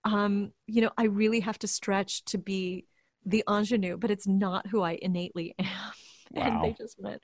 Um 0.05 0.53
you 0.67 0.83
know 0.83 0.91
i 0.97 1.05
really 1.05 1.41
have 1.41 1.59
to 1.61 1.67
stretch 1.69 2.25
to 2.27 2.39
be 2.39 2.87
the 3.25 3.45
ingenue 3.49 3.97
but 3.97 4.11
it's 4.11 4.27
not 4.27 4.67
who 4.67 4.83
i 4.83 4.99
innately 5.01 5.55
am. 5.59 5.67
Wow. 6.33 6.43
and 6.43 6.65
they 6.65 6.77
just 6.77 7.01
went 7.01 7.23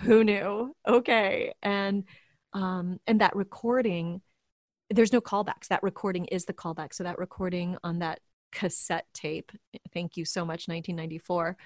who 0.00 0.24
knew? 0.24 0.74
Okay. 0.86 1.52
And 1.62 2.04
um 2.52 2.98
and 3.06 3.20
that 3.20 3.36
recording 3.36 4.20
there's 4.90 5.12
no 5.12 5.20
callbacks. 5.22 5.68
That 5.68 5.82
recording 5.82 6.26
is 6.26 6.44
the 6.44 6.52
callback. 6.52 6.92
So 6.92 7.04
that 7.04 7.18
recording 7.18 7.78
on 7.82 8.00
that 8.00 8.20
cassette 8.52 9.06
tape, 9.12 9.52
thank 9.92 10.16
you 10.16 10.24
so 10.24 10.44
much, 10.44 10.68
1994, 10.68 11.56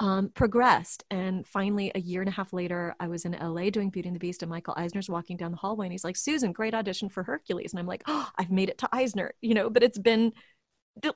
um, 0.00 0.30
progressed. 0.30 1.04
And 1.10 1.46
finally, 1.46 1.90
a 1.94 2.00
year 2.00 2.22
and 2.22 2.28
a 2.28 2.32
half 2.32 2.52
later, 2.52 2.94
I 3.00 3.08
was 3.08 3.24
in 3.24 3.32
LA 3.32 3.70
doing 3.70 3.90
Beauty 3.90 4.08
and 4.08 4.16
the 4.16 4.20
Beast, 4.20 4.42
and 4.42 4.50
Michael 4.50 4.74
Eisner's 4.76 5.10
walking 5.10 5.36
down 5.36 5.50
the 5.50 5.56
hallway 5.56 5.86
and 5.86 5.92
he's 5.92 6.04
like, 6.04 6.16
Susan, 6.16 6.52
great 6.52 6.74
audition 6.74 7.08
for 7.08 7.22
Hercules. 7.22 7.72
And 7.72 7.80
I'm 7.80 7.86
like, 7.86 8.02
oh, 8.06 8.28
I've 8.38 8.50
made 8.50 8.68
it 8.68 8.78
to 8.78 8.88
Eisner, 8.92 9.32
you 9.40 9.54
know, 9.54 9.68
but 9.68 9.82
it's 9.82 9.98
been 9.98 10.32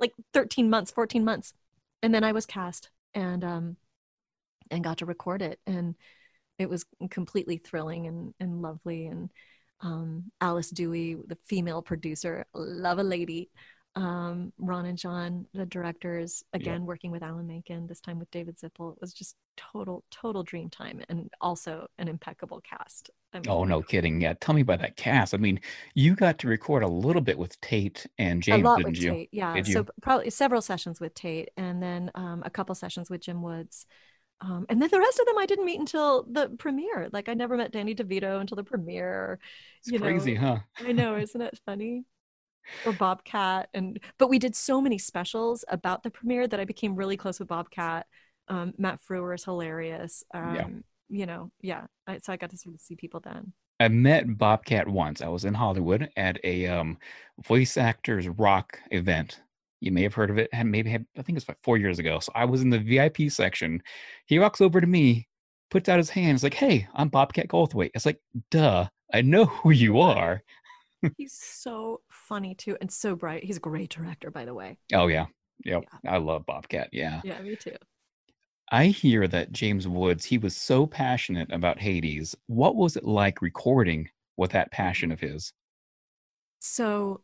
like 0.00 0.12
13 0.34 0.68
months, 0.68 0.90
14 0.90 1.24
months. 1.24 1.54
And 2.02 2.14
then 2.14 2.24
I 2.24 2.32
was 2.32 2.46
cast 2.46 2.90
and, 3.14 3.44
um, 3.44 3.76
and 4.70 4.82
got 4.84 4.98
to 4.98 5.06
record 5.06 5.42
it. 5.42 5.60
And 5.66 5.94
it 6.58 6.68
was 6.68 6.84
completely 7.10 7.58
thrilling 7.58 8.06
and, 8.06 8.34
and 8.40 8.62
lovely. 8.62 9.06
And, 9.06 9.30
um, 9.82 10.30
Alice 10.40 10.70
Dewey, 10.70 11.16
the 11.26 11.38
female 11.46 11.82
producer, 11.82 12.46
love 12.54 12.98
a 12.98 13.02
lady, 13.02 13.50
um, 13.94 14.52
Ron 14.58 14.86
and 14.86 14.98
John, 14.98 15.46
the 15.52 15.66
directors, 15.66 16.42
again 16.52 16.86
working 16.86 17.10
with 17.10 17.22
Alan 17.22 17.46
Menken, 17.46 17.86
this 17.86 18.00
time 18.00 18.18
with 18.18 18.30
David 18.30 18.56
Zippel. 18.58 18.92
It 18.94 19.00
was 19.00 19.12
just 19.12 19.36
total, 19.56 20.04
total 20.10 20.42
dream 20.42 20.70
time, 20.70 21.02
and 21.08 21.30
also 21.40 21.88
an 21.98 22.08
impeccable 22.08 22.60
cast. 22.62 23.10
I 23.34 23.40
mean, 23.40 23.48
Oh, 23.48 23.64
no 23.64 23.82
kidding. 23.82 24.20
Yeah. 24.20 24.34
Tell 24.40 24.54
me 24.54 24.60
about 24.62 24.80
that 24.80 24.96
cast. 24.96 25.34
I 25.34 25.36
mean, 25.36 25.60
you 25.94 26.14
got 26.14 26.38
to 26.38 26.48
record 26.48 26.82
a 26.82 26.88
little 26.88 27.22
bit 27.22 27.38
with 27.38 27.60
Tate 27.60 28.06
and 28.18 28.42
a 28.50 28.58
James, 28.58 28.62
lot 28.62 28.76
didn't 28.76 28.92
with 28.92 29.02
you? 29.02 29.10
Tate, 29.10 29.28
yeah. 29.32 29.54
Did 29.54 29.68
you? 29.68 29.84
p- 29.84 29.90
probably 30.00 30.30
several 30.30 30.62
sessions 30.62 31.00
with 31.00 31.14
Tate, 31.14 31.50
and 31.56 31.82
then 31.82 32.10
um, 32.14 32.42
a 32.44 32.50
couple 32.50 32.74
sessions 32.74 33.10
with 33.10 33.20
Jim 33.22 33.42
Woods. 33.42 33.86
Um, 34.40 34.66
and 34.68 34.82
then 34.82 34.90
the 34.90 34.98
rest 35.00 35.20
of 35.20 35.26
them 35.26 35.38
I 35.38 35.46
didn't 35.46 35.64
meet 35.66 35.80
until 35.80 36.24
the 36.24 36.50
premiere. 36.50 37.08
Like 37.12 37.28
I 37.28 37.34
never 37.34 37.56
met 37.56 37.72
Danny 37.72 37.94
DeVito 37.94 38.40
until 38.40 38.56
the 38.56 38.64
premiere. 38.64 39.38
It's 39.80 39.90
you 39.90 39.98
crazy, 39.98 40.34
know. 40.34 40.40
huh? 40.40 40.58
I 40.78 40.92
know, 40.92 41.16
isn't 41.16 41.40
it 41.40 41.58
funny? 41.64 42.04
Or 42.84 42.92
Bobcat, 42.92 43.68
and 43.74 44.00
but 44.18 44.28
we 44.28 44.38
did 44.38 44.54
so 44.54 44.80
many 44.80 44.98
specials 44.98 45.64
about 45.68 46.02
the 46.02 46.10
premiere 46.10 46.46
that 46.48 46.60
I 46.60 46.64
became 46.64 46.94
really 46.96 47.16
close 47.16 47.38
with 47.38 47.48
Bobcat. 47.48 48.06
Um, 48.48 48.74
Matt 48.78 49.00
Frewer 49.02 49.34
is 49.34 49.44
hilarious. 49.44 50.24
Um, 50.34 50.54
Yeah. 50.54 50.68
You 51.08 51.26
know, 51.26 51.50
yeah. 51.60 51.86
I, 52.06 52.18
so 52.18 52.32
I 52.32 52.36
got 52.36 52.50
to 52.50 52.56
sort 52.56 52.74
of 52.74 52.80
see 52.80 52.96
people 52.96 53.20
then. 53.20 53.52
I 53.80 53.88
met 53.88 54.38
Bobcat 54.38 54.88
once. 54.88 55.22
I 55.22 55.28
was 55.28 55.44
in 55.44 55.54
Hollywood 55.54 56.08
at 56.16 56.38
a 56.44 56.66
um, 56.68 56.98
voice 57.44 57.76
actors 57.76 58.28
rock 58.28 58.78
event. 58.90 59.40
You 59.80 59.90
may 59.90 60.02
have 60.02 60.14
heard 60.14 60.30
of 60.30 60.38
it. 60.38 60.48
Maybe 60.64 60.90
had, 60.90 61.04
I 61.18 61.22
think 61.22 61.36
it's 61.36 61.48
like 61.48 61.58
four 61.64 61.76
years 61.76 61.98
ago. 61.98 62.20
So 62.20 62.30
I 62.34 62.44
was 62.44 62.62
in 62.62 62.70
the 62.70 62.78
VIP 62.78 63.30
section. 63.30 63.82
He 64.26 64.38
walks 64.38 64.60
over 64.60 64.80
to 64.80 64.86
me, 64.86 65.28
puts 65.70 65.88
out 65.88 65.98
his 65.98 66.10
hands 66.10 66.42
like, 66.44 66.54
"Hey, 66.54 66.86
I'm 66.94 67.08
Bobcat 67.08 67.48
Goldthwait." 67.48 67.90
It's 67.94 68.06
like, 68.06 68.20
duh, 68.50 68.86
I 69.12 69.22
know 69.22 69.46
who 69.46 69.70
you 69.70 69.98
are. 70.00 70.42
He's 71.16 71.32
so 71.32 72.00
funny 72.10 72.54
too, 72.54 72.76
and 72.80 72.90
so 72.90 73.14
bright. 73.16 73.44
He's 73.44 73.56
a 73.56 73.60
great 73.60 73.90
director, 73.90 74.30
by 74.30 74.44
the 74.44 74.54
way. 74.54 74.78
Oh 74.92 75.06
yeah, 75.06 75.26
yep. 75.64 75.84
I 76.06 76.18
love 76.18 76.46
Bobcat. 76.46 76.88
Yeah. 76.92 77.20
Yeah, 77.24 77.40
me 77.40 77.56
too. 77.56 77.76
I 78.70 78.86
hear 78.86 79.28
that 79.28 79.52
James 79.52 79.86
Woods, 79.86 80.24
he 80.24 80.38
was 80.38 80.56
so 80.56 80.86
passionate 80.86 81.52
about 81.52 81.78
Hades. 81.80 82.34
What 82.46 82.74
was 82.74 82.96
it 82.96 83.04
like 83.04 83.42
recording 83.42 84.08
with 84.36 84.52
that 84.52 84.72
passion 84.72 85.12
of 85.12 85.20
his? 85.20 85.52
So 86.60 87.22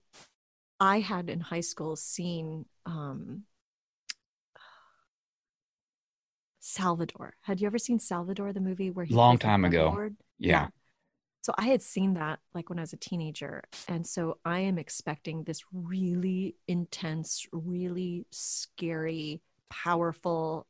I 0.81 1.01
had 1.01 1.31
in 1.31 1.41
high 1.41 1.61
school 1.61 1.97
seen 1.97 2.67
um 2.87 3.45
Salvador. 6.61 7.35
Had 7.43 7.61
you 7.61 7.67
ever 7.67 7.79
seen 7.79 7.99
Salvador, 7.99 8.53
the 8.53 8.61
movie 8.61 8.91
where 8.91 9.05
he 9.05 9.15
Long 9.15 9.39
time 9.39 9.65
ago. 9.65 9.91
lord? 9.91 10.17
Yeah. 10.39 10.69
So 11.49 11.55
I 11.57 11.69
had 11.69 11.81
seen 11.81 12.13
that 12.13 12.41
like 12.53 12.69
when 12.69 12.79
I 12.79 12.83
was 12.83 12.93
a 12.93 12.99
teenager. 12.99 13.65
And 13.89 14.07
so 14.07 14.37
I 14.45 14.59
am 14.59 14.77
expecting 14.77 15.45
this 15.45 15.63
really 15.73 16.57
intense, 16.67 17.47
really 17.53 18.27
scary, 18.31 19.41
powerful, 19.71 20.67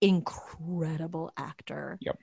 incredible 0.00 1.30
actor. 1.36 1.98
Yep. 2.00 2.16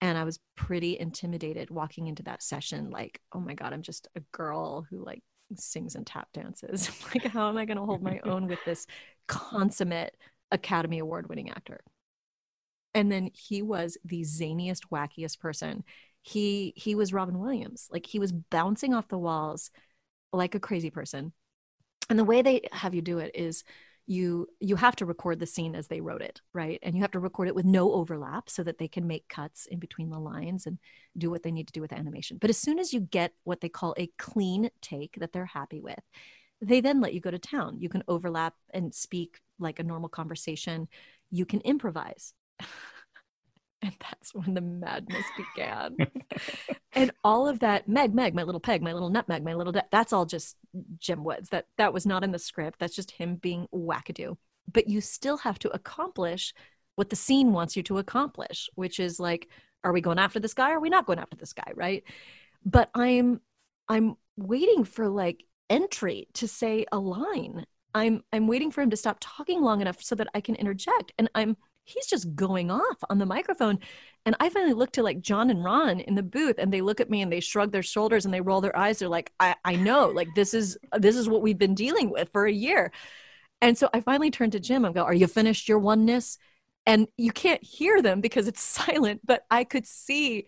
And 0.00 0.16
I 0.16 0.24
was 0.24 0.40
pretty 0.56 0.98
intimidated 0.98 1.68
walking 1.68 2.06
into 2.06 2.22
that 2.22 2.42
session, 2.42 2.88
like, 2.88 3.20
oh 3.34 3.40
my 3.40 3.52
God, 3.52 3.74
I'm 3.74 3.82
just 3.82 4.08
a 4.16 4.20
girl 4.32 4.86
who 4.88 5.04
like 5.04 5.22
sings 5.56 5.94
and 5.94 6.06
tap 6.06 6.28
dances. 6.32 6.90
like, 7.14 7.24
how 7.24 7.50
am 7.50 7.58
I 7.58 7.66
going 7.66 7.76
to 7.76 7.84
hold 7.84 8.02
my 8.02 8.18
own 8.24 8.46
with 8.46 8.60
this 8.64 8.86
consummate 9.28 10.16
Academy 10.52 11.00
Award 11.00 11.28
winning 11.28 11.50
actor? 11.50 11.80
And 12.94 13.12
then 13.12 13.30
he 13.34 13.60
was 13.60 13.98
the 14.06 14.22
zaniest, 14.22 14.84
wackiest 14.90 15.38
person 15.38 15.84
he 16.26 16.72
he 16.74 16.96
was 16.96 17.12
Robin 17.12 17.38
Williams. 17.38 17.88
Like 17.92 18.04
he 18.04 18.18
was 18.18 18.32
bouncing 18.32 18.92
off 18.92 19.06
the 19.06 19.16
walls 19.16 19.70
like 20.32 20.56
a 20.56 20.60
crazy 20.60 20.90
person. 20.90 21.32
And 22.10 22.18
the 22.18 22.24
way 22.24 22.42
they 22.42 22.62
have 22.72 22.94
you 22.96 23.02
do 23.02 23.18
it 23.18 23.30
is 23.36 23.62
you 24.06 24.48
you 24.58 24.74
have 24.74 24.96
to 24.96 25.06
record 25.06 25.38
the 25.38 25.46
scene 25.46 25.76
as 25.76 25.86
they 25.86 26.00
wrote 26.00 26.22
it, 26.22 26.40
right? 26.52 26.80
And 26.82 26.96
you 26.96 27.02
have 27.02 27.12
to 27.12 27.20
record 27.20 27.46
it 27.46 27.54
with 27.54 27.64
no 27.64 27.92
overlap 27.92 28.50
so 28.50 28.64
that 28.64 28.78
they 28.78 28.88
can 28.88 29.06
make 29.06 29.28
cuts 29.28 29.66
in 29.66 29.78
between 29.78 30.10
the 30.10 30.18
lines 30.18 30.66
and 30.66 30.78
do 31.16 31.30
what 31.30 31.44
they 31.44 31.52
need 31.52 31.68
to 31.68 31.72
do 31.72 31.80
with 31.80 31.92
animation. 31.92 32.38
But 32.40 32.50
as 32.50 32.58
soon 32.58 32.80
as 32.80 32.92
you 32.92 33.00
get 33.00 33.32
what 33.44 33.60
they 33.60 33.68
call 33.68 33.94
a 33.96 34.10
clean 34.18 34.68
take 34.82 35.14
that 35.20 35.32
they're 35.32 35.46
happy 35.46 35.80
with, 35.80 36.00
they 36.60 36.80
then 36.80 37.00
let 37.00 37.14
you 37.14 37.20
go 37.20 37.30
to 37.30 37.38
town. 37.38 37.78
You 37.78 37.88
can 37.88 38.02
overlap 38.08 38.54
and 38.74 38.92
speak 38.92 39.38
like 39.60 39.78
a 39.78 39.84
normal 39.84 40.08
conversation. 40.08 40.88
You 41.30 41.46
can 41.46 41.60
improvise. 41.60 42.34
and 43.82 43.92
that's 44.00 44.34
when 44.34 44.54
the 44.54 44.60
madness 44.60 45.24
began. 45.36 45.96
and 46.92 47.10
all 47.22 47.46
of 47.46 47.60
that, 47.60 47.88
Meg, 47.88 48.14
Meg, 48.14 48.34
my 48.34 48.42
little 48.42 48.60
peg, 48.60 48.82
my 48.82 48.92
little 48.92 49.10
nutmeg, 49.10 49.44
my 49.44 49.54
little, 49.54 49.72
de- 49.72 49.84
that's 49.90 50.12
all 50.12 50.24
just 50.24 50.56
Jim 50.98 51.24
Woods. 51.24 51.50
That 51.50 51.66
that 51.76 51.92
was 51.92 52.06
not 52.06 52.24
in 52.24 52.32
the 52.32 52.38
script. 52.38 52.78
That's 52.78 52.96
just 52.96 53.10
him 53.12 53.36
being 53.36 53.68
wackadoo. 53.74 54.36
But 54.72 54.88
you 54.88 55.00
still 55.00 55.38
have 55.38 55.58
to 55.60 55.70
accomplish 55.70 56.54
what 56.96 57.10
the 57.10 57.16
scene 57.16 57.52
wants 57.52 57.76
you 57.76 57.82
to 57.84 57.98
accomplish, 57.98 58.68
which 58.74 58.98
is 58.98 59.20
like, 59.20 59.48
are 59.84 59.92
we 59.92 60.00
going 60.00 60.18
after 60.18 60.40
this 60.40 60.54
guy? 60.54 60.70
Or 60.70 60.78
are 60.78 60.80
we 60.80 60.88
not 60.88 61.06
going 61.06 61.18
after 61.18 61.36
this 61.36 61.52
guy? 61.52 61.70
Right. 61.74 62.02
But 62.64 62.90
I'm 62.94 63.40
I'm 63.88 64.16
waiting 64.36 64.84
for 64.84 65.08
like 65.08 65.44
entry 65.70 66.28
to 66.34 66.48
say 66.48 66.86
a 66.90 66.98
line. 66.98 67.66
I'm 67.94 68.24
I'm 68.32 68.46
waiting 68.46 68.70
for 68.70 68.80
him 68.80 68.90
to 68.90 68.96
stop 68.96 69.18
talking 69.20 69.62
long 69.62 69.80
enough 69.80 70.02
so 70.02 70.14
that 70.16 70.28
I 70.34 70.40
can 70.40 70.54
interject. 70.56 71.12
And 71.18 71.30
I'm 71.34 71.56
he's 71.86 72.06
just 72.06 72.34
going 72.34 72.70
off 72.70 72.98
on 73.08 73.18
the 73.18 73.26
microphone. 73.26 73.78
And 74.26 74.34
I 74.40 74.48
finally 74.50 74.72
look 74.72 74.90
to 74.92 75.04
like 75.04 75.20
John 75.20 75.50
and 75.50 75.62
Ron 75.62 76.00
in 76.00 76.16
the 76.16 76.22
booth 76.22 76.56
and 76.58 76.72
they 76.72 76.80
look 76.80 77.00
at 77.00 77.08
me 77.08 77.22
and 77.22 77.32
they 77.32 77.38
shrug 77.40 77.70
their 77.70 77.82
shoulders 77.82 78.24
and 78.24 78.34
they 78.34 78.40
roll 78.40 78.60
their 78.60 78.76
eyes. 78.76 78.98
They're 78.98 79.08
like, 79.08 79.32
I, 79.38 79.54
I 79.64 79.76
know, 79.76 80.08
like 80.08 80.28
this 80.34 80.52
is 80.52 80.76
this 80.98 81.16
is 81.16 81.28
what 81.28 81.42
we've 81.42 81.58
been 81.58 81.76
dealing 81.76 82.10
with 82.10 82.28
for 82.32 82.44
a 82.44 82.52
year. 82.52 82.92
And 83.60 83.78
so 83.78 83.88
I 83.94 84.00
finally 84.00 84.30
turned 84.30 84.52
to 84.52 84.60
Jim 84.60 84.84
and 84.84 84.94
go, 84.94 85.04
Are 85.04 85.14
you 85.14 85.28
finished 85.28 85.68
your 85.68 85.78
oneness? 85.78 86.38
And 86.86 87.06
you 87.16 87.32
can't 87.32 87.62
hear 87.62 88.02
them 88.02 88.20
because 88.20 88.48
it's 88.48 88.62
silent, 88.62 89.20
but 89.24 89.46
I 89.50 89.62
could 89.62 89.86
see 89.86 90.46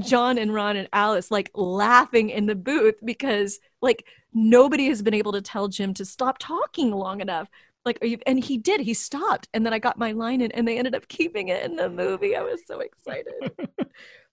John 0.00 0.36
and 0.36 0.52
Ron 0.52 0.76
and 0.76 0.88
Alice 0.92 1.30
like 1.30 1.50
laughing 1.54 2.30
in 2.30 2.46
the 2.46 2.54
booth 2.56 2.96
because 3.04 3.60
like 3.80 4.06
nobody 4.32 4.88
has 4.88 5.02
been 5.02 5.14
able 5.14 5.32
to 5.32 5.42
tell 5.42 5.68
Jim 5.68 5.94
to 5.94 6.04
stop 6.04 6.38
talking 6.38 6.90
long 6.90 7.20
enough. 7.20 7.48
Like, 7.84 7.98
are 8.02 8.06
you? 8.06 8.18
And 8.26 8.42
he 8.42 8.58
did. 8.58 8.80
He 8.80 8.94
stopped, 8.94 9.48
and 9.52 9.66
then 9.66 9.72
I 9.72 9.78
got 9.78 9.98
my 9.98 10.12
line 10.12 10.40
in, 10.40 10.52
and 10.52 10.66
they 10.66 10.78
ended 10.78 10.94
up 10.94 11.08
keeping 11.08 11.48
it 11.48 11.64
in 11.64 11.76
the 11.76 11.88
movie. 11.88 12.36
I 12.36 12.42
was 12.42 12.60
so 12.66 12.80
excited. 12.80 13.34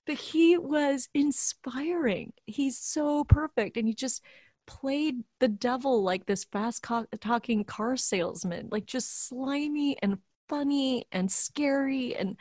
but 0.06 0.16
he 0.16 0.58
was 0.58 1.10
inspiring. 1.14 2.34
He's 2.46 2.78
so 2.78 3.24
perfect, 3.24 3.78
and 3.78 3.88
he 3.88 3.94
just 3.94 4.22
played 4.68 5.24
the 5.40 5.48
devil 5.48 6.04
like 6.04 6.28
this 6.28 6.44
fast 6.44 6.84
co- 6.84 7.08
talking 7.20 7.64
car 7.64 7.98
salesman, 7.98 8.70
like 8.72 8.86
just 8.86 9.28
slimy 9.28 9.98
and 10.04 10.20
funny 10.48 11.06
and 11.12 11.32
scary. 11.32 12.16
And 12.16 12.38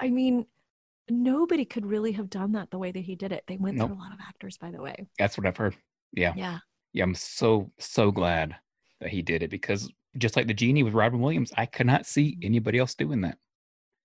I 0.00 0.10
mean, 0.10 0.46
nobody 1.08 1.64
could 1.64 1.86
really 1.86 2.12
have 2.12 2.30
done 2.30 2.52
that 2.52 2.70
the 2.70 2.78
way 2.78 2.90
that 2.90 3.00
he 3.00 3.14
did 3.14 3.30
it. 3.30 3.44
They 3.46 3.58
went 3.58 3.76
Nope. 3.76 3.88
through 3.88 3.96
a 3.96 4.02
lot 4.02 4.12
of 4.12 4.18
actors, 4.26 4.58
by 4.58 4.72
the 4.72 4.82
way. 4.82 5.06
That's 5.18 5.38
what 5.38 5.46
I've 5.46 5.56
heard. 5.56 5.76
Yeah. 6.12 6.32
Yeah. 6.36 6.58
Yeah. 6.92 7.04
I'm 7.04 7.14
so, 7.14 7.70
so 7.78 8.10
glad 8.10 8.56
that 9.00 9.10
he 9.10 9.22
did 9.22 9.44
it 9.44 9.50
because 9.50 9.88
just 10.18 10.36
like 10.36 10.46
the 10.46 10.54
genie 10.54 10.82
with 10.82 10.94
Robin 10.94 11.20
Williams, 11.20 11.52
I 11.56 11.66
could 11.66 11.86
not 11.86 12.06
see 12.06 12.38
anybody 12.42 12.78
else 12.78 12.94
doing 12.94 13.22
that. 13.22 13.38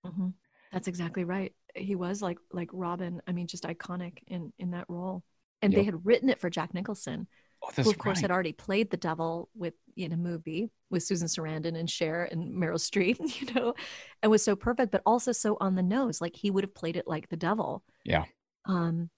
hmm 0.05 0.29
That's 0.71 0.87
exactly 0.87 1.23
right. 1.23 1.53
He 1.75 1.95
was 1.95 2.21
like 2.21 2.37
like 2.51 2.69
Robin. 2.73 3.21
I 3.27 3.31
mean, 3.31 3.47
just 3.47 3.63
iconic 3.63 4.19
in 4.27 4.53
in 4.59 4.71
that 4.71 4.85
role. 4.89 5.23
And 5.61 5.73
they 5.73 5.83
had 5.83 6.05
written 6.05 6.29
it 6.29 6.39
for 6.39 6.49
Jack 6.49 6.73
Nicholson, 6.73 7.27
Oh, 7.61 7.71
who 7.81 7.89
of 7.89 7.97
course 7.97 8.21
had 8.21 8.31
already 8.31 8.53
played 8.53 8.91
the 8.91 8.97
devil 8.97 9.49
with 9.55 9.73
in 9.95 10.11
a 10.11 10.17
movie 10.17 10.71
with 10.91 11.03
Susan 11.03 11.27
Sarandon 11.27 11.77
and 11.77 11.89
Cher 11.89 12.25
and 12.31 12.53
Meryl 12.53 12.77
Streep, 12.79 13.17
you 13.41 13.53
know, 13.53 13.73
and 14.21 14.31
was 14.31 14.43
so 14.43 14.55
perfect, 14.55 14.91
but 14.91 15.01
also 15.05 15.31
so 15.31 15.57
on 15.61 15.75
the 15.75 15.83
nose. 15.83 16.21
Like 16.21 16.35
he 16.35 16.51
would 16.51 16.63
have 16.63 16.75
played 16.75 16.97
it 16.97 17.07
like 17.07 17.29
the 17.29 17.37
devil. 17.37 17.83
Yeah. 18.03 18.25
Um, 18.65 19.09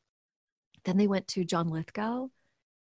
then 0.85 0.97
they 0.97 1.07
went 1.07 1.27
to 1.29 1.45
John 1.45 1.69
Lithgow 1.69 2.29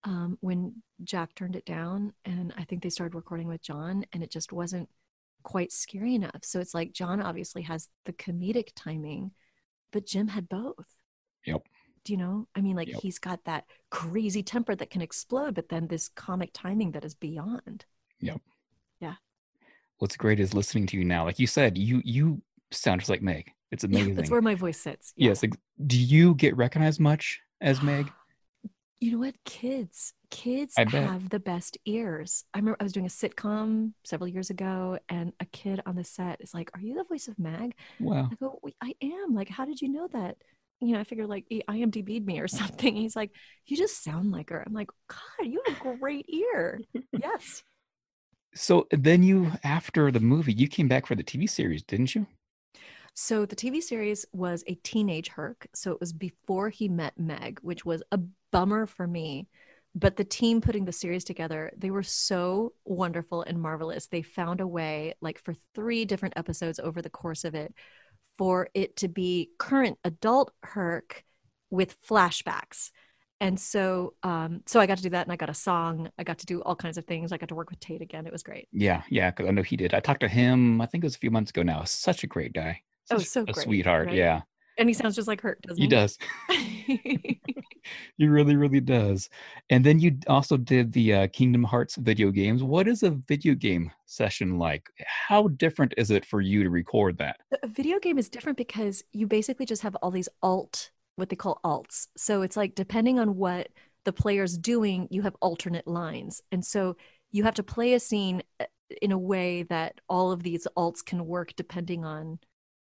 um, 0.03 0.37
when 0.41 0.81
Jack 1.03 1.35
turned 1.35 1.55
it 1.55 1.65
down, 1.65 2.13
and 2.25 2.53
I 2.57 2.63
think 2.63 2.83
they 2.83 2.89
started 2.89 3.15
recording 3.15 3.47
with 3.47 3.61
John, 3.61 4.05
and 4.13 4.23
it 4.23 4.31
just 4.31 4.51
wasn't 4.53 4.89
quite 5.43 5.71
scary 5.71 6.15
enough. 6.15 6.43
So 6.43 6.59
it's 6.59 6.73
like 6.73 6.91
John 6.93 7.21
obviously 7.21 7.61
has 7.63 7.87
the 8.05 8.13
comedic 8.13 8.69
timing, 8.75 9.31
but 9.91 10.05
Jim 10.05 10.27
had 10.29 10.47
both. 10.49 10.85
Yep. 11.45 11.67
Do 12.05 12.13
you 12.13 12.17
know? 12.17 12.47
I 12.55 12.61
mean, 12.61 12.75
like 12.75 12.87
Yep. 12.87 13.01
he's 13.01 13.19
got 13.19 13.43
that 13.45 13.65
crazy 13.89 14.41
temper 14.43 14.75
that 14.75 14.89
can 14.89 15.01
explode, 15.01 15.55
but 15.55 15.69
then 15.69 15.87
this 15.87 16.09
comic 16.09 16.51
timing 16.53 16.91
that 16.91 17.03
is 17.05 17.13
beyond. 17.15 17.85
Yep. 18.21 18.41
Yeah. 19.01 19.15
What's 19.97 20.15
great 20.17 20.39
is 20.39 20.53
listening 20.53 20.87
to 20.87 20.97
you 20.97 21.03
now. 21.03 21.25
Like 21.25 21.39
you 21.39 21.47
said, 21.47 21.77
you 21.77 22.01
you 22.05 22.41
sound 22.71 23.01
just 23.01 23.09
like 23.09 23.21
Meg. 23.21 23.51
It's 23.71 23.83
Yeah, 23.83 23.89
amazing. 23.89 24.15
that's 24.15 24.29
where 24.31 24.41
my 24.41 24.55
voice 24.55 24.79
sits. 24.79 25.13
Yeah. 25.15 25.29
Yes. 25.29 25.43
ex- 25.43 25.57
Do 25.85 25.97
you 25.99 26.35
get 26.35 26.55
recognized 26.55 26.99
much 26.99 27.39
as 27.61 27.81
Meg? 27.81 28.09
You 28.99 29.11
know 29.13 29.19
what? 29.19 29.35
Kids, 29.45 30.13
kids 30.29 30.75
have 30.85 31.29
the 31.29 31.39
best 31.39 31.77
ears. 31.85 32.43
I 32.53 32.57
remember 32.57 32.77
I 32.81 32.83
was 32.83 32.91
doing 32.91 33.05
a 33.05 33.09
sitcom 33.09 33.93
several 34.03 34.27
years 34.27 34.49
ago, 34.49 34.99
and 35.07 35.31
a 35.39 35.45
kid 35.45 35.81
on 35.85 35.95
the 35.95 36.03
set 36.03 36.41
is 36.41 36.53
like, 36.53 36.69
"Are 36.73 36.81
you 36.81 36.95
the 36.95 37.05
voice 37.05 37.29
of 37.29 37.39
Mag?" 37.39 37.75
Wow. 37.99 38.29
I 38.31 38.35
go, 38.35 38.59
"I 38.81 38.95
am." 39.01 39.33
Like, 39.33 39.47
how 39.49 39.63
did 39.65 39.81
you 39.81 39.87
know 39.89 40.07
that? 40.09 40.37
You 40.81 40.93
know, 40.93 40.99
I 40.99 41.05
figured 41.05 41.29
like 41.29 41.45
IMDb'd 41.49 42.25
me 42.25 42.41
or 42.41 42.47
something. 42.49 42.93
He's 42.95 43.15
like, 43.15 43.31
"You 43.67 43.77
just 43.77 44.03
sound 44.03 44.31
like 44.31 44.49
her." 44.49 44.61
I'm 44.65 44.73
like, 44.73 44.89
"God, 45.07 45.45
you 45.47 45.63
have 45.65 45.75
a 45.75 45.77
great 45.97 46.25
ear." 46.29 46.81
yes, 47.13 47.63
So 48.53 48.87
then 48.91 49.23
you, 49.23 49.51
after 49.63 50.11
the 50.11 50.19
movie, 50.19 50.53
you 50.53 50.67
came 50.67 50.87
back 50.87 51.05
for 51.07 51.15
the 51.15 51.23
TV 51.23 51.47
series, 51.47 51.81
didn't 51.83 52.13
you? 52.15 52.27
So 53.13 53.45
the 53.45 53.55
TV 53.55 53.81
series 53.81 54.25
was 54.31 54.63
a 54.67 54.75
teenage 54.75 55.29
Herc. 55.29 55.67
So 55.73 55.91
it 55.91 55.99
was 55.99 56.13
before 56.13 56.69
he 56.69 56.87
met 56.87 57.17
Meg, 57.17 57.59
which 57.61 57.85
was 57.85 58.03
a 58.11 58.19
bummer 58.51 58.85
for 58.85 59.07
me. 59.07 59.47
But 59.95 60.17
the 60.17 60.23
team 60.23 60.61
putting 60.61 60.85
the 60.85 60.91
series 60.91 61.23
together, 61.23 61.71
they 61.75 61.89
were 61.89 62.03
so 62.03 62.73
wonderful 62.85 63.41
and 63.41 63.59
marvelous. 63.59 64.07
They 64.07 64.21
found 64.21 64.61
a 64.61 64.67
way, 64.67 65.15
like 65.19 65.39
for 65.43 65.55
three 65.73 66.05
different 66.05 66.37
episodes 66.37 66.79
over 66.79 67.01
the 67.01 67.09
course 67.09 67.43
of 67.43 67.55
it, 67.55 67.73
for 68.37 68.69
it 68.73 68.95
to 68.97 69.07
be 69.07 69.49
current 69.57 69.97
adult 70.03 70.51
Herc 70.63 71.23
with 71.71 71.99
flashbacks. 72.01 72.91
And 73.41 73.59
so, 73.59 74.13
um, 74.21 74.61
so 74.65 74.79
I 74.79 74.85
got 74.85 74.97
to 74.97 75.03
do 75.03 75.09
that, 75.11 75.25
and 75.25 75.31
I 75.31 75.37
got 75.37 75.49
a 75.49 75.53
song. 75.53 76.09
I 76.19 76.23
got 76.23 76.39
to 76.39 76.45
do 76.45 76.61
all 76.61 76.75
kinds 76.75 76.97
of 76.97 77.05
things. 77.05 77.31
I 77.31 77.37
got 77.37 77.49
to 77.49 77.55
work 77.55 77.69
with 77.69 77.79
Tate 77.79 78.01
again. 78.01 78.27
It 78.27 78.33
was 78.33 78.43
great. 78.43 78.67
Yeah, 78.71 79.01
yeah, 79.09 79.31
because 79.31 79.47
I 79.47 79.51
know 79.51 79.63
he 79.63 79.77
did. 79.77 79.93
I 79.93 80.01
talked 80.01 80.19
to 80.21 80.27
him. 80.27 80.81
I 80.81 80.85
think 80.85 81.03
it 81.03 81.07
was 81.07 81.15
a 81.15 81.19
few 81.19 81.31
months 81.31 81.51
ago 81.51 81.63
now. 81.63 81.83
Such 81.85 82.23
a 82.23 82.27
great 82.27 82.53
guy. 82.53 82.81
Oh, 83.11 83.17
so 83.19 83.41
a 83.41 83.45
great, 83.45 83.63
sweetheart. 83.63 84.07
right? 84.07 84.15
Yeah, 84.15 84.41
And 84.79 84.89
he 84.89 84.93
sounds 84.95 85.15
just 85.15 85.27
like 85.27 85.41
Herc, 85.41 85.61
doesn't 85.61 85.77
he 85.77 85.87
he? 85.87 85.87
does. 85.87 86.17
He 88.17 88.27
really, 88.27 88.55
really 88.55 88.81
does. 88.81 89.29
And 89.69 89.85
then 89.85 89.99
you 89.99 90.17
also 90.27 90.57
did 90.57 90.91
the 90.91 91.13
uh, 91.13 91.27
Kingdom 91.27 91.63
Hearts 91.63 91.95
video 91.95 92.31
games. 92.31 92.63
What 92.63 92.87
is 92.87 93.03
a 93.03 93.11
video 93.11 93.55
game 93.55 93.91
session 94.05 94.59
like? 94.59 94.89
How 95.05 95.47
different 95.49 95.93
is 95.97 96.11
it 96.11 96.25
for 96.25 96.41
you 96.41 96.63
to 96.63 96.69
record 96.69 97.17
that? 97.19 97.37
a 97.63 97.67
video 97.67 97.99
game 97.99 98.17
is 98.17 98.29
different 98.29 98.57
because 98.57 99.03
you 99.13 99.27
basically 99.27 99.65
just 99.65 99.81
have 99.81 99.95
all 99.97 100.11
these 100.11 100.29
alt 100.43 100.91
what 101.15 101.29
they 101.29 101.35
call 101.35 101.59
alts 101.65 102.07
so 102.15 102.41
it's 102.43 102.55
like 102.55 102.75
depending 102.75 103.19
on 103.19 103.35
what 103.35 103.67
the 104.05 104.13
player's 104.13 104.57
doing 104.57 105.07
you 105.11 105.21
have 105.21 105.35
alternate 105.41 105.87
lines 105.87 106.41
and 106.51 106.63
so 106.63 106.95
you 107.31 107.43
have 107.43 107.55
to 107.55 107.63
play 107.63 107.93
a 107.93 107.99
scene 107.99 108.41
uh, 108.61 108.65
in 109.01 109.11
a 109.11 109.17
way 109.17 109.63
that 109.63 109.99
all 110.07 110.31
of 110.31 110.43
these 110.43 110.65
alts 110.77 111.03
can 111.03 111.25
work 111.25 111.53
depending 111.57 112.05
on 112.05 112.39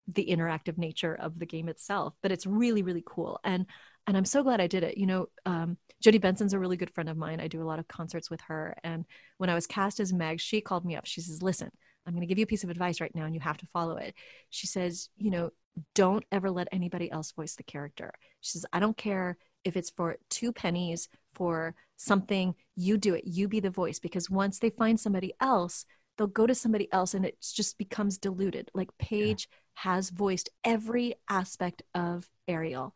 the 0.07 0.25
interactive 0.25 0.77
nature 0.77 1.15
of 1.15 1.37
the 1.37 1.45
game 1.45 1.67
itself 1.67 2.13
but 2.21 2.31
it's 2.31 2.45
really 2.45 2.81
really 2.81 3.03
cool. 3.05 3.39
And 3.43 3.65
and 4.05 4.15
i'm 4.15 4.25
so 4.25 4.43
glad 4.43 4.61
i 4.61 4.67
did 4.67 4.83
it. 4.83 4.97
You 4.97 5.05
know 5.05 5.27
um, 5.45 5.77
jodi 6.01 6.17
benson's 6.17 6.53
a 6.53 6.59
really 6.59 6.77
good 6.77 6.93
friend 6.93 7.09
of 7.09 7.17
mine. 7.17 7.39
I 7.39 7.47
do 7.47 7.61
a 7.61 7.65
lot 7.65 7.79
of 7.79 7.87
concerts 7.87 8.29
with 8.29 8.41
her. 8.41 8.75
And 8.83 9.05
when 9.37 9.49
i 9.49 9.53
was 9.53 9.67
cast 9.67 9.99
as 9.99 10.13
meg 10.13 10.39
she 10.39 10.61
called 10.61 10.85
me 10.85 10.95
up. 10.95 11.05
She 11.05 11.21
says 11.21 11.41
listen 11.41 11.71
i'm 12.05 12.13
going 12.13 12.21
to 12.21 12.27
give 12.27 12.37
you 12.37 12.43
a 12.43 12.47
piece 12.47 12.63
of 12.63 12.69
advice 12.69 13.01
right 13.01 13.13
now 13.13 13.25
and 13.25 13.35
you 13.35 13.41
have 13.41 13.57
to 13.57 13.67
follow 13.67 13.97
it. 13.97 14.13
She 14.49 14.67
says 14.67 15.09
you 15.17 15.31
know 15.31 15.51
don't 15.93 16.25
ever 16.31 16.49
let 16.49 16.67
anybody 16.71 17.11
else 17.11 17.31
voice 17.31 17.55
the 17.55 17.63
character. 17.63 18.13
She 18.41 18.51
says 18.51 18.65
i 18.73 18.79
don't 18.79 18.97
care 18.97 19.37
if 19.63 19.75
it's 19.75 19.89
for 19.89 20.15
two 20.29 20.53
pennies 20.53 21.09
for 21.33 21.75
something 21.97 22.55
you 22.75 22.97
do 22.97 23.15
it. 23.15 23.25
You 23.25 23.47
be 23.47 23.59
the 23.59 23.69
voice. 23.69 23.99
Because 23.99 24.29
once 24.29 24.59
they 24.59 24.69
find 24.69 24.99
somebody 24.99 25.33
else 25.41 25.85
they'll 26.17 26.27
go 26.27 26.47
to 26.47 26.55
somebody 26.55 26.91
else 26.91 27.13
and 27.13 27.25
it 27.25 27.37
just 27.41 27.77
becomes 27.77 28.17
diluted. 28.17 28.69
Like 28.73 28.89
paige 28.97 29.47
has 29.81 30.09
voiced 30.09 30.49
every 30.63 31.13
aspect 31.29 31.83
of 31.93 32.27
ariel 32.47 32.95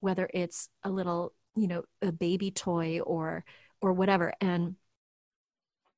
whether 0.00 0.28
it's 0.34 0.68
a 0.84 0.90
little 0.90 1.32
you 1.56 1.66
know 1.66 1.82
a 2.02 2.12
baby 2.12 2.50
toy 2.50 3.00
or 3.00 3.44
or 3.80 3.92
whatever 3.92 4.32
and 4.40 4.76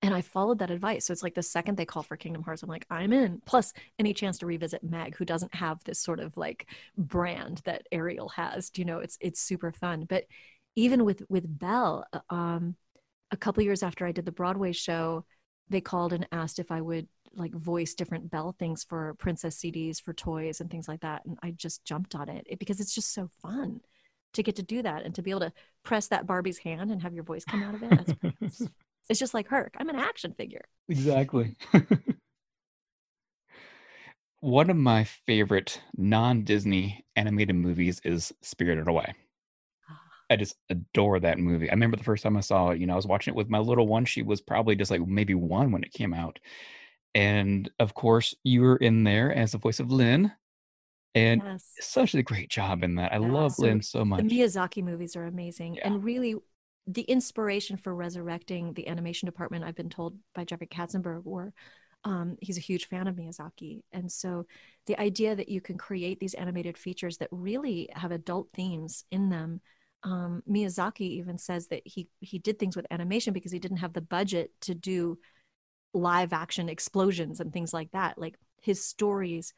and 0.03 0.14
I 0.14 0.23
followed 0.23 0.61
that 0.61 0.71
advice. 0.71 1.07
So 1.07 1.12
it's 1.12 1.23
like 1.23 1.35
the 1.35 1.43
second 1.43 1.77
they 1.77 1.85
call 1.85 2.03
for 2.03 2.16
Kingdom 2.16 2.43
Hearts, 2.43 2.62
I'm 2.62 2.69
like, 2.69 2.87
I'm 2.90 3.12
in. 3.12 3.43
Plus, 3.45 3.73
any 3.99 4.14
chance 4.14 4.38
to 4.38 4.47
revisit 4.47 4.83
Meg, 4.83 5.16
who 5.16 5.27
doesn't 5.27 5.55
have 5.55 5.85
this 5.85 5.99
sort 5.99 6.21
of 6.21 6.37
like 6.37 6.66
brand 6.97 7.61
that 7.64 7.87
Ariel 7.93 8.31
has. 8.31 8.71
You 8.77 8.87
know? 8.87 9.01
It's 9.01 9.19
it's 9.21 9.40
super 9.40 9.73
fun. 9.73 10.07
But 10.09 10.25
even 10.75 11.05
with 11.05 11.23
with 11.29 11.45
Belle, 11.47 12.07
uh, 12.12 12.21
um, 12.31 12.77
a 13.31 13.37
couple 13.37 13.62
years 13.62 13.83
after 13.83 14.07
I 14.07 14.12
did 14.12 14.25
the 14.25 14.33
Broadway 14.33 14.73
show, 14.73 15.27
they 15.69 15.83
called 15.83 16.14
and 16.14 16.27
asked 16.33 16.59
if 16.59 16.71
I 16.71 16.81
would 16.81 17.07
like 17.35 17.53
voice 17.53 17.95
different 17.95 18.31
Belle 18.31 18.55
things 18.59 18.85
for 18.85 19.14
princess 19.14 19.57
CDs, 19.57 20.01
for 20.01 20.12
toys, 20.12 20.61
and 20.61 20.71
things 20.71 20.88
like 20.88 21.01
that. 21.01 21.25
And 21.25 21.38
I 21.43 21.53
just 21.53 21.85
jumped 21.85 22.14
on 22.14 22.29
it, 22.29 22.47
it 22.49 22.59
because 22.59 22.81
it's 22.81 22.95
just 22.95 23.14
so 23.14 23.29
fun 23.43 23.81
to 24.35 24.43
get 24.43 24.57
to 24.57 24.62
do 24.62 24.83
that 24.83 25.05
and 25.05 25.14
to 25.14 25.23
be 25.23 25.31
able 25.31 25.40
to 25.40 25.53
press 25.85 26.09
that 26.09 26.27
Barbie's 26.27 26.59
hand 26.59 26.90
and 26.90 27.03
have 27.03 27.14
your 27.14 27.25
voice 27.25 27.45
come 27.45 27.62
out 27.62 27.75
of 27.75 27.83
it. 27.83 27.90
That's 27.90 28.12
it's, 28.40 28.62
it's 29.09 29.21
just 29.21 29.35
like 29.35 29.49
Herc. 29.49 29.75
I'm 29.79 29.88
an 29.88 29.97
action 29.97 30.35
figure. 30.35 30.64
Exactly. 30.88 31.57
One 34.40 34.71
of 34.71 34.77
my 34.77 35.05
favorite 35.27 35.81
non 35.97 36.45
Disney 36.45 37.05
animated 37.14 37.57
movies 37.57 38.01
is 38.05 38.33
Spirited 38.40 38.88
Away. 38.88 39.14
Ah. 39.88 40.01
I 40.31 40.37
just 40.37 40.57
adore 40.71 41.21
that 41.21 41.38
movie. 41.38 41.69
I 41.69 41.75
remember 41.75 41.99
the 41.99 42.05
first 42.05 42.23
time 42.23 42.38
I 42.38 42.40
saw 42.40 42.71
it, 42.71 42.79
you 42.79 42.87
know, 42.87 42.95
I 42.95 42.97
was 42.97 43.07
watching 43.07 43.35
it 43.35 43.37
with 43.37 43.51
my 43.51 43.59
little 43.59 43.87
one. 43.87 44.07
She 44.07 44.23
was 44.23 44.40
probably 44.40 44.77
just 44.77 44.90
like 44.90 45.07
maybe 45.07 45.35
one 45.35 45.73
when 45.73 45.85
it 45.85 45.93
came 45.93 46.14
out. 46.14 46.38
And 47.14 47.70
of 47.79 47.94
course, 47.94 48.35
you 48.44 48.62
were 48.62 48.77
in 48.77 49.05
there 49.05 49.33
as 49.33 49.53
the 49.53 49.59
voice 49.59 49.81
of 49.81 49.90
Lin. 49.90 50.33
And 51.14 51.42
Yes. 51.44 51.73
such 51.81 52.14
a 52.14 52.23
great 52.23 52.51
job 52.51 52.85
in 52.85 52.94
that. 52.96 53.12
I 53.12 53.18
Yeah, 53.18 53.29
love 53.33 53.53
so 53.53 53.64
Lin 53.64 53.83
so 53.83 54.05
much. 54.05 54.23
The 54.23 54.35
Miyazaki 54.35 54.83
movies 54.83 55.16
are 55.16 55.27
amazing. 55.27 55.75
Yeah. 55.77 55.88
And 55.88 56.05
really, 56.05 56.37
the 56.87 57.03
inspiration 57.03 57.77
for 57.77 57.94
resurrecting 57.94 58.75
the 58.75 58.88
animation 58.88 59.27
department, 59.27 59.64
I've 59.64 59.75
been 59.75 59.90
told 59.90 60.16
by 60.35 60.44
Jeffrey 60.44 60.66
Katzenberg, 60.66 61.25
were 61.25 61.53
um, 62.05 62.37
he's 62.40 62.57
a 62.57 62.61
huge 62.62 62.88
fan 62.88 63.07
of 63.09 63.16
Miyazaki. 63.16 63.83
And 63.92 64.11
so 64.11 64.46
the 64.87 64.99
idea 64.99 65.37
that 65.37 65.49
you 65.49 65.61
can 65.61 65.77
create 65.77 66.18
these 66.18 66.35
animated 66.35 66.79
features 66.79 67.18
that 67.18 67.29
really 67.31 67.90
have 67.92 68.11
adult 68.12 68.49
themes 68.55 69.05
in 69.11 69.29
them. 69.29 69.61
Um, 70.03 70.42
Miyazaki 70.49 71.03
even 71.03 71.37
says 71.37 71.66
that 71.68 71.83
he 71.85 72.09
he 72.20 72.38
did 72.38 72.59
things 72.59 72.75
with 72.75 72.87
animation 72.90 73.35
because 73.35 73.53
he 73.53 73.59
didn't 73.59 73.79
have 73.79 73.92
the 73.92 74.01
budget 74.01 74.51
to 74.62 74.75
do 74.75 75.18
live 75.92 76.33
action 76.33 76.68
explosions 76.68 77.40
and 77.40 77.53
things 77.53 77.72
like 77.74 77.90
that. 77.92 78.18
Like 78.18 78.37
his 78.62 78.85
stories 78.85 79.53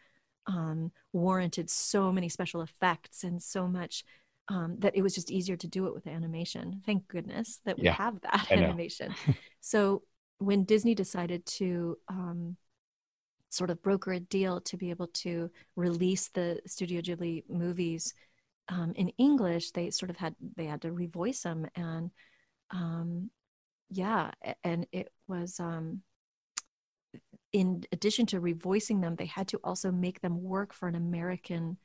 um, 0.47 0.92
warranted 1.12 1.71
so 1.71 2.11
many 2.12 2.29
special 2.29 2.62
effects 2.62 3.25
and 3.25 3.42
so 3.42 3.68
much 3.68 4.05
um, 4.49 4.77
that 4.81 4.97
it 4.97 5.03
was 5.03 5.14
just 5.14 5.31
easier 5.31 5.57
to 5.57 5.68
do 5.68 5.87
it 5.87 5.95
with 5.95 6.07
animation. 6.07 6.83
Thank 6.85 7.07
goodness 7.09 7.61
that 7.64 7.79
we 7.79 7.87
Yeah, 7.87 7.97
have 7.97 8.21
that 8.23 8.49
animation. 8.55 9.16
so 9.61 10.03
when 10.38 10.64
Disney 10.64 10.95
decided 10.95 11.47
to 11.47 11.97
um, 12.09 12.57
sort 13.51 13.71
of 13.71 13.83
broker 13.83 14.12
a 14.12 14.21
deal 14.21 14.61
to 14.61 14.77
be 14.77 14.90
able 14.90 15.09
to 15.09 15.51
release 15.77 16.29
the 16.29 16.61
Studio 16.66 17.01
Ghibli 17.01 17.45
movies 17.49 18.14
um, 18.68 18.92
in 18.97 19.11
English, 19.18 19.73
they 19.73 19.90
sort 19.90 20.11
of 20.11 20.16
had 20.16 20.35
they 20.57 20.66
had 20.66 20.83
to 20.83 20.90
revoice 20.90 21.42
them 21.42 21.66
and 21.77 22.11
um, 22.71 23.31
yeah, 23.90 24.33
and 24.64 24.87
it 24.92 25.12
was 25.29 25.61
um, 25.61 26.03
in 27.53 27.85
addition 27.93 28.27
to 28.27 28.41
revoicing 28.41 29.03
them, 29.03 29.17
they 29.17 29.27
had 29.27 29.49
to 29.49 29.61
also 29.62 29.91
make 29.91 30.21
them 30.21 30.43
work 30.43 30.73
for 30.73 30.88
an 30.88 30.95
American 30.95 31.77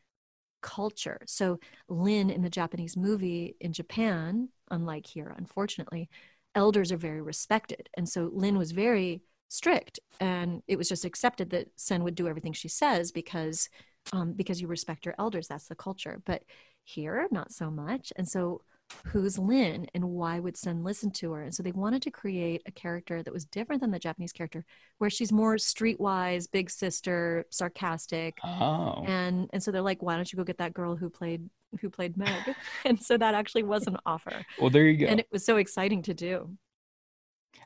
culture. 0.62 1.21
So 1.25 1.60
Lin 1.88 2.30
in 2.30 2.41
the 2.41 2.49
Japanese 2.49 2.97
movie 2.97 3.56
in 3.60 3.73
Japan, 3.73 4.49
unlike 4.71 5.06
here, 5.06 5.34
unfortunately, 5.38 6.10
elders 6.56 6.91
are 6.91 6.97
very 6.97 7.21
respected. 7.21 7.89
And 7.95 8.08
so 8.08 8.30
Lin 8.34 8.58
was 8.58 8.71
very 8.71 9.21
strict 9.49 9.99
and 10.19 10.62
it 10.67 10.77
was 10.77 10.89
just 10.89 11.06
accepted 11.06 11.51
that 11.51 11.67
Sen 11.75 12.03
would 12.03 12.15
do 12.15 12.27
everything 12.27 12.53
she 12.53 12.67
says 12.67 13.12
because 13.12 13.69
um, 14.13 14.34
because 14.34 14.62
you 14.62 14.67
respect 14.67 15.06
your 15.06 15.15
elders. 15.19 15.47
That's 15.47 15.67
the 15.67 15.75
culture. 15.75 16.21
But 16.25 16.43
here, 16.84 17.27
not 17.32 17.51
so 17.51 17.69
much. 17.69 18.13
And 18.15 18.27
so 18.27 18.62
who's 19.08 19.38
Lin 19.38 19.88
and 19.93 20.04
why 20.06 20.39
would 20.39 20.58
Sen 20.58 20.84
listen 20.84 21.12
to 21.12 21.34
her? 21.34 21.43
And 21.43 21.54
so 21.54 21.63
they 21.63 21.71
wanted 21.71 22.02
to 22.04 22.12
create 22.12 22.62
a 22.65 22.71
character 22.71 23.21
that 23.23 23.34
was 23.34 23.45
different 23.45 23.82
than 23.82 23.91
the 23.91 24.00
Japanese 24.00 24.32
character, 24.34 24.65
where 24.97 25.10
she's 25.10 25.32
more 25.32 25.56
streetwise, 25.56 26.50
big 26.52 26.69
sister, 26.69 27.45
sarcastic. 27.50 28.38
Oh, 28.43 29.04
And 29.04 29.50
and 29.54 29.62
so 29.63 29.71
they're 29.71 29.82
like, 29.82 30.02
why 30.04 30.15
don't 30.15 30.32
you 30.32 30.38
go 30.38 30.43
get 30.43 30.58
that 30.60 30.73
girl 30.73 30.95
who 30.95 31.10
played 31.10 31.50
who 31.82 31.89
played 31.89 32.17
Meg? 32.17 32.56
and 32.86 33.02
so 33.02 33.17
that 33.17 33.34
actually 33.34 33.63
was 33.63 33.88
an 33.88 33.97
offer. 34.06 34.45
well, 34.60 34.69
there 34.69 34.86
you 34.88 34.97
go. 34.97 35.06
And 35.08 35.19
it 35.19 35.28
was 35.32 35.45
so 35.45 35.58
exciting 35.58 36.02
to 36.04 36.13
do. 36.13 36.58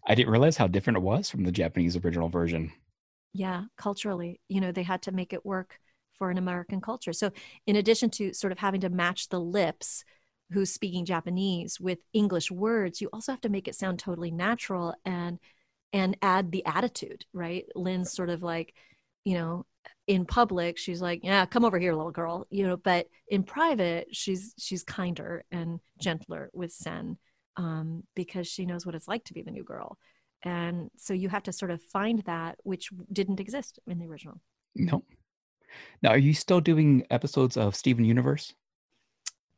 I 0.06 0.14
didn't 0.14 0.32
realize 0.32 0.58
how 0.58 0.68
different 0.68 0.98
it 0.98 1.02
was 1.02 1.32
from 1.32 1.44
the 1.44 1.52
Japanese 1.52 1.98
original 1.98 2.30
version. 2.30 2.72
Yeah, 3.34 3.64
culturally, 3.78 4.42
you 4.50 4.60
know, 4.60 4.72
they 4.72 4.84
had 4.84 5.04
to 5.04 5.12
make 5.12 5.32
it 5.34 5.46
work 5.46 5.80
for 6.18 6.30
an 6.30 6.38
American 6.38 6.82
culture. 6.82 7.14
So, 7.14 7.32
in 7.66 7.76
addition 7.78 8.10
to 8.12 8.34
sort 8.34 8.52
of 8.52 8.60
having 8.60 8.82
to 8.82 8.90
match 8.90 9.30
the 9.30 9.40
lips 9.40 10.04
who's 10.52 10.72
speaking 10.72 11.06
Japanese 11.06 11.80
with 11.80 12.00
English 12.14 12.52
words, 12.52 13.02
you 13.02 13.10
also 13.14 13.32
have 13.32 13.42
to 13.42 13.50
make 13.50 13.68
it 13.68 13.76
sound 13.76 14.00
totally 14.00 14.32
natural 14.32 14.94
and 15.06 15.40
and 15.94 16.18
add 16.22 16.52
the 16.52 16.66
attitude, 16.66 17.26
right? 17.34 17.66
Lin's 17.76 18.14
sort 18.14 18.30
of 18.30 18.42
like, 18.42 18.74
you 19.26 19.34
know, 19.34 19.66
in 20.08 20.26
public, 20.26 20.78
she's 20.78 21.02
like, 21.02 21.22
"Yeah, 21.24 21.46
come 21.46 21.66
over 21.66 21.80
here, 21.80 21.94
little 21.94 22.12
girl," 22.12 22.48
you 22.50 22.66
know, 22.66 22.78
but 22.78 23.08
in 23.28 23.44
private, 23.44 24.08
she's 24.16 24.54
she's 24.58 24.84
kinder 24.84 25.44
and 25.52 25.80
gentler 26.00 26.50
with 26.54 26.72
Sen 26.72 27.18
um, 27.58 28.04
because 28.16 28.48
she 28.48 28.66
knows 28.66 28.86
what 28.86 28.96
it's 28.96 29.08
like 29.08 29.24
to 29.26 29.34
be 29.34 29.42
the 29.42 29.52
new 29.52 29.64
girl. 29.64 29.98
And 30.44 30.90
so 30.98 31.14
you 31.14 31.30
have 31.30 31.44
to 31.44 31.54
sort 31.54 31.72
of 31.72 31.82
find 31.84 32.20
that 32.24 32.58
which 32.64 32.90
didn't 33.12 33.40
exist 33.40 33.80
in 33.88 34.00
the 34.00 34.08
original. 34.08 34.42
No. 34.76 35.04
Now, 36.02 36.10
are 36.10 36.18
you 36.18 36.34
still 36.34 36.62
doing 36.62 37.06
episodes 37.10 37.58
of 37.58 37.76
Steven 37.76 38.06
Universe? 38.06 38.54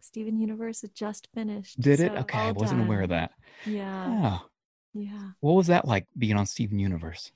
Steven 0.04 0.38
Universe 0.38 0.82
had 0.82 0.94
just 0.94 1.30
finished. 1.34 1.80
Did 1.80 2.00
it? 2.00 2.12
so 2.14 2.20
Okay, 2.20 2.38
I 2.38 2.52
wasn't 2.52 2.82
aware 2.82 3.02
of 3.02 3.10
that. 3.10 3.32
Yeah. 3.66 4.10
Yeah. 4.22 4.38
Yeah. 4.94 5.30
What 5.40 5.54
was 5.54 5.68
that 5.68 5.88
like 5.88 6.06
being 6.18 6.36
on 6.36 6.46
Steven 6.46 6.78
Universe? 6.78 7.32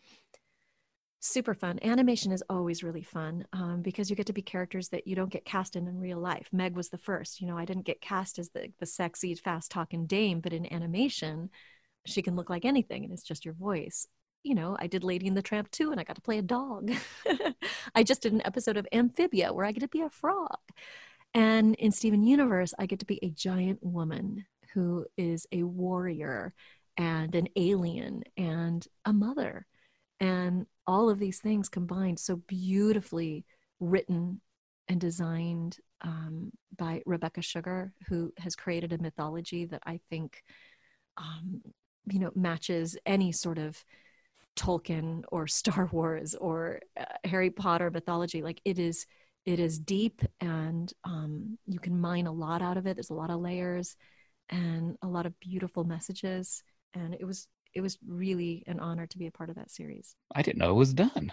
super 1.20 1.54
fun. 1.54 1.80
Animation 1.84 2.32
is 2.32 2.44
always 2.50 2.84
really 2.84 3.04
fun 3.04 3.46
um, 3.54 3.82
because 3.82 4.10
you 4.10 4.16
get 4.16 4.28
to 4.28 4.34
be 4.34 4.42
characters 4.42 4.90
that 4.90 5.08
you 5.08 5.16
don't 5.16 5.32
get 5.32 5.46
cast 5.46 5.76
in 5.76 5.88
in 5.88 6.00
real 6.00 6.20
life. 6.20 6.48
Meg 6.52 6.76
was 6.76 6.90
the 6.90 6.98
first. 6.98 7.42
You 7.42 7.48
know, 7.48 7.58
I 7.58 7.66
didn't 7.66 7.86
get 7.86 8.02
cast 8.02 8.40
as 8.40 8.50
the 8.50 8.72
the 8.80 8.86
sexy, 8.86 9.36
fast 9.36 9.72
talking 9.72 10.06
dame, 10.06 10.40
but 10.40 10.54
in 10.54 10.72
animation, 10.72 11.50
she 12.06 12.22
can 12.22 12.36
look 12.36 12.50
like 12.50 12.66
anything, 12.66 13.04
and 13.04 13.14
it's 13.14 13.24
just 13.24 13.46
your 13.46 13.54
voice. 13.54 14.08
You 14.44 14.56
know, 14.56 14.78
I 14.80 14.88
did 14.88 15.04
Lady 15.04 15.28
and 15.28 15.36
the 15.36 15.42
Tramp 15.42 15.70
too, 15.72 15.92
and 15.92 16.00
I 16.00 16.04
got 16.04 16.16
to 16.16 16.22
play 16.22 16.38
a 16.38 16.44
dog. 16.44 16.92
I 17.96 18.04
just 18.04 18.22
did 18.22 18.34
an 18.34 18.46
episode 18.46 18.78
of 18.78 18.88
Amphibia 18.92 19.52
where 19.52 19.66
I 19.66 19.72
get 19.72 19.82
to 19.82 19.88
be 19.88 20.02
a 20.02 20.10
frog. 20.10 20.60
And 21.34 21.76
in 21.76 21.92
Steven 21.92 22.24
Universe, 22.24 22.74
I 22.80 22.86
get 22.86 23.00
to 23.00 23.06
be 23.06 23.20
a 23.22 23.30
giant 23.30 23.80
woman 23.82 24.46
who 24.74 25.06
is 25.18 25.46
a 25.52 25.64
warrior 25.64 26.54
and 26.98 27.36
an 27.36 27.48
alien 27.56 28.24
and 28.38 28.86
a 29.06 29.14
mother 29.14 29.66
and 30.20 30.66
all 30.86 31.10
of 31.10 31.20
these 31.20 31.40
things 31.40 31.70
combined 31.70 32.20
so 32.20 32.38
beautifully 32.48 33.46
written 33.80 34.42
and 34.88 35.00
designed 35.00 35.78
um, 36.02 36.52
by 36.78 37.02
Rebecca 37.06 37.42
Sugar, 37.42 37.94
who 38.08 38.32
has 38.38 38.56
created 38.56 38.94
a 38.94 38.98
mythology 38.98 39.66
that 39.66 39.82
I 39.86 40.00
think, 40.10 40.44
um, 41.18 41.62
you 42.10 42.20
know, 42.20 42.32
matches 42.36 42.98
any 43.06 43.32
sort 43.32 43.58
of 43.58 43.84
Tolkien 44.56 45.24
or 45.32 45.48
Star 45.48 45.88
Wars 45.92 46.36
or 46.36 46.80
uh, 47.00 47.06
Harry 47.26 47.50
Potter 47.50 47.92
mythology. 47.92 48.42
Like 48.42 48.62
it 48.64 48.80
is, 48.80 49.06
it 49.48 49.62
is 49.62 49.80
deep, 49.80 50.22
and 50.42 50.92
um, 51.06 51.58
you 51.66 51.80
can 51.80 52.00
mine 52.00 52.28
a 52.28 52.32
lot 52.32 52.62
out 52.62 52.76
of 52.76 52.86
it. 52.86 52.98
There's 52.98 53.12
a 53.12 53.16
lot 53.16 53.30
of 53.30 53.40
layers 53.40 53.96
and 54.50 54.98
a 55.02 55.08
lot 55.08 55.26
of 55.26 55.40
beautiful 55.40 55.86
messages, 55.86 56.62
and 56.94 57.14
it 57.14 57.26
was 57.26 57.48
it 57.74 57.80
was 57.80 57.98
really 58.06 58.66
an 58.68 58.82
honor 58.82 59.08
to 59.08 59.18
be 59.18 59.28
a 59.28 59.32
part 59.32 59.50
of 59.50 59.56
that 59.56 59.72
series. 59.72 60.16
I 60.36 60.42
didn't 60.42 60.60
know 60.60 60.72
it 60.72 60.74
was 60.74 60.94
done. 60.94 61.32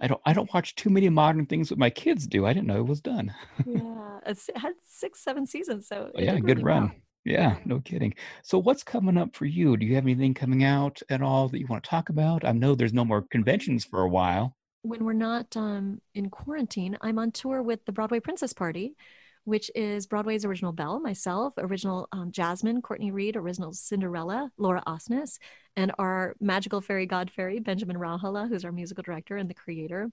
I 0.00 0.08
don't 0.08 0.20
I 0.26 0.32
don't 0.32 0.52
watch 0.52 0.74
too 0.74 0.90
many 0.90 1.08
modern 1.08 1.46
things 1.46 1.68
that 1.68 1.78
my 1.78 1.90
kids 1.90 2.26
do. 2.26 2.44
I 2.44 2.52
didn't 2.52 2.66
know 2.66 2.80
it 2.80 2.88
was 2.88 3.00
done. 3.00 3.32
yeah, 3.64 4.18
it 4.26 4.38
had 4.56 4.74
six, 4.84 5.22
seven 5.22 5.46
seasons, 5.46 5.86
so 5.86 6.10
oh, 6.12 6.20
yeah, 6.20 6.40
good 6.40 6.64
run. 6.64 6.88
Well. 6.88 6.92
Yeah, 7.24 7.56
no 7.64 7.78
kidding. 7.80 8.14
So 8.42 8.58
what's 8.58 8.82
coming 8.82 9.16
up 9.16 9.36
for 9.36 9.46
you? 9.46 9.76
Do 9.76 9.86
you 9.86 9.94
have 9.94 10.04
anything 10.04 10.34
coming 10.34 10.64
out 10.64 11.00
at 11.08 11.22
all 11.22 11.48
that 11.48 11.58
you 11.58 11.66
want 11.68 11.84
to 11.84 11.88
talk 11.88 12.08
about? 12.08 12.44
I 12.44 12.50
know 12.50 12.74
there's 12.74 12.92
no 12.92 13.04
more 13.04 13.22
conventions 13.22 13.84
for 13.84 14.00
a 14.00 14.08
while. 14.08 14.56
When 14.84 15.06
we're 15.06 15.14
not 15.14 15.56
um, 15.56 16.02
in 16.14 16.28
quarantine, 16.28 16.98
I'm 17.00 17.18
on 17.18 17.32
tour 17.32 17.62
with 17.62 17.86
the 17.86 17.92
Broadway 17.92 18.20
Princess 18.20 18.52
Party, 18.52 18.94
which 19.44 19.70
is 19.74 20.06
Broadway's 20.06 20.44
original 20.44 20.72
Belle, 20.72 21.00
myself, 21.00 21.54
original 21.56 22.06
um, 22.12 22.30
Jasmine, 22.30 22.82
Courtney 22.82 23.10
Reed, 23.10 23.34
original 23.34 23.72
Cinderella, 23.72 24.50
Laura 24.58 24.82
Osnes, 24.86 25.38
and 25.74 25.90
our 25.98 26.34
magical 26.38 26.82
fairy 26.82 27.06
god 27.06 27.30
fairy, 27.30 27.60
Benjamin 27.60 27.96
Rauhala, 27.96 28.46
who's 28.46 28.66
our 28.66 28.72
musical 28.72 29.02
director 29.02 29.38
and 29.38 29.48
the 29.48 29.54
creator. 29.54 30.10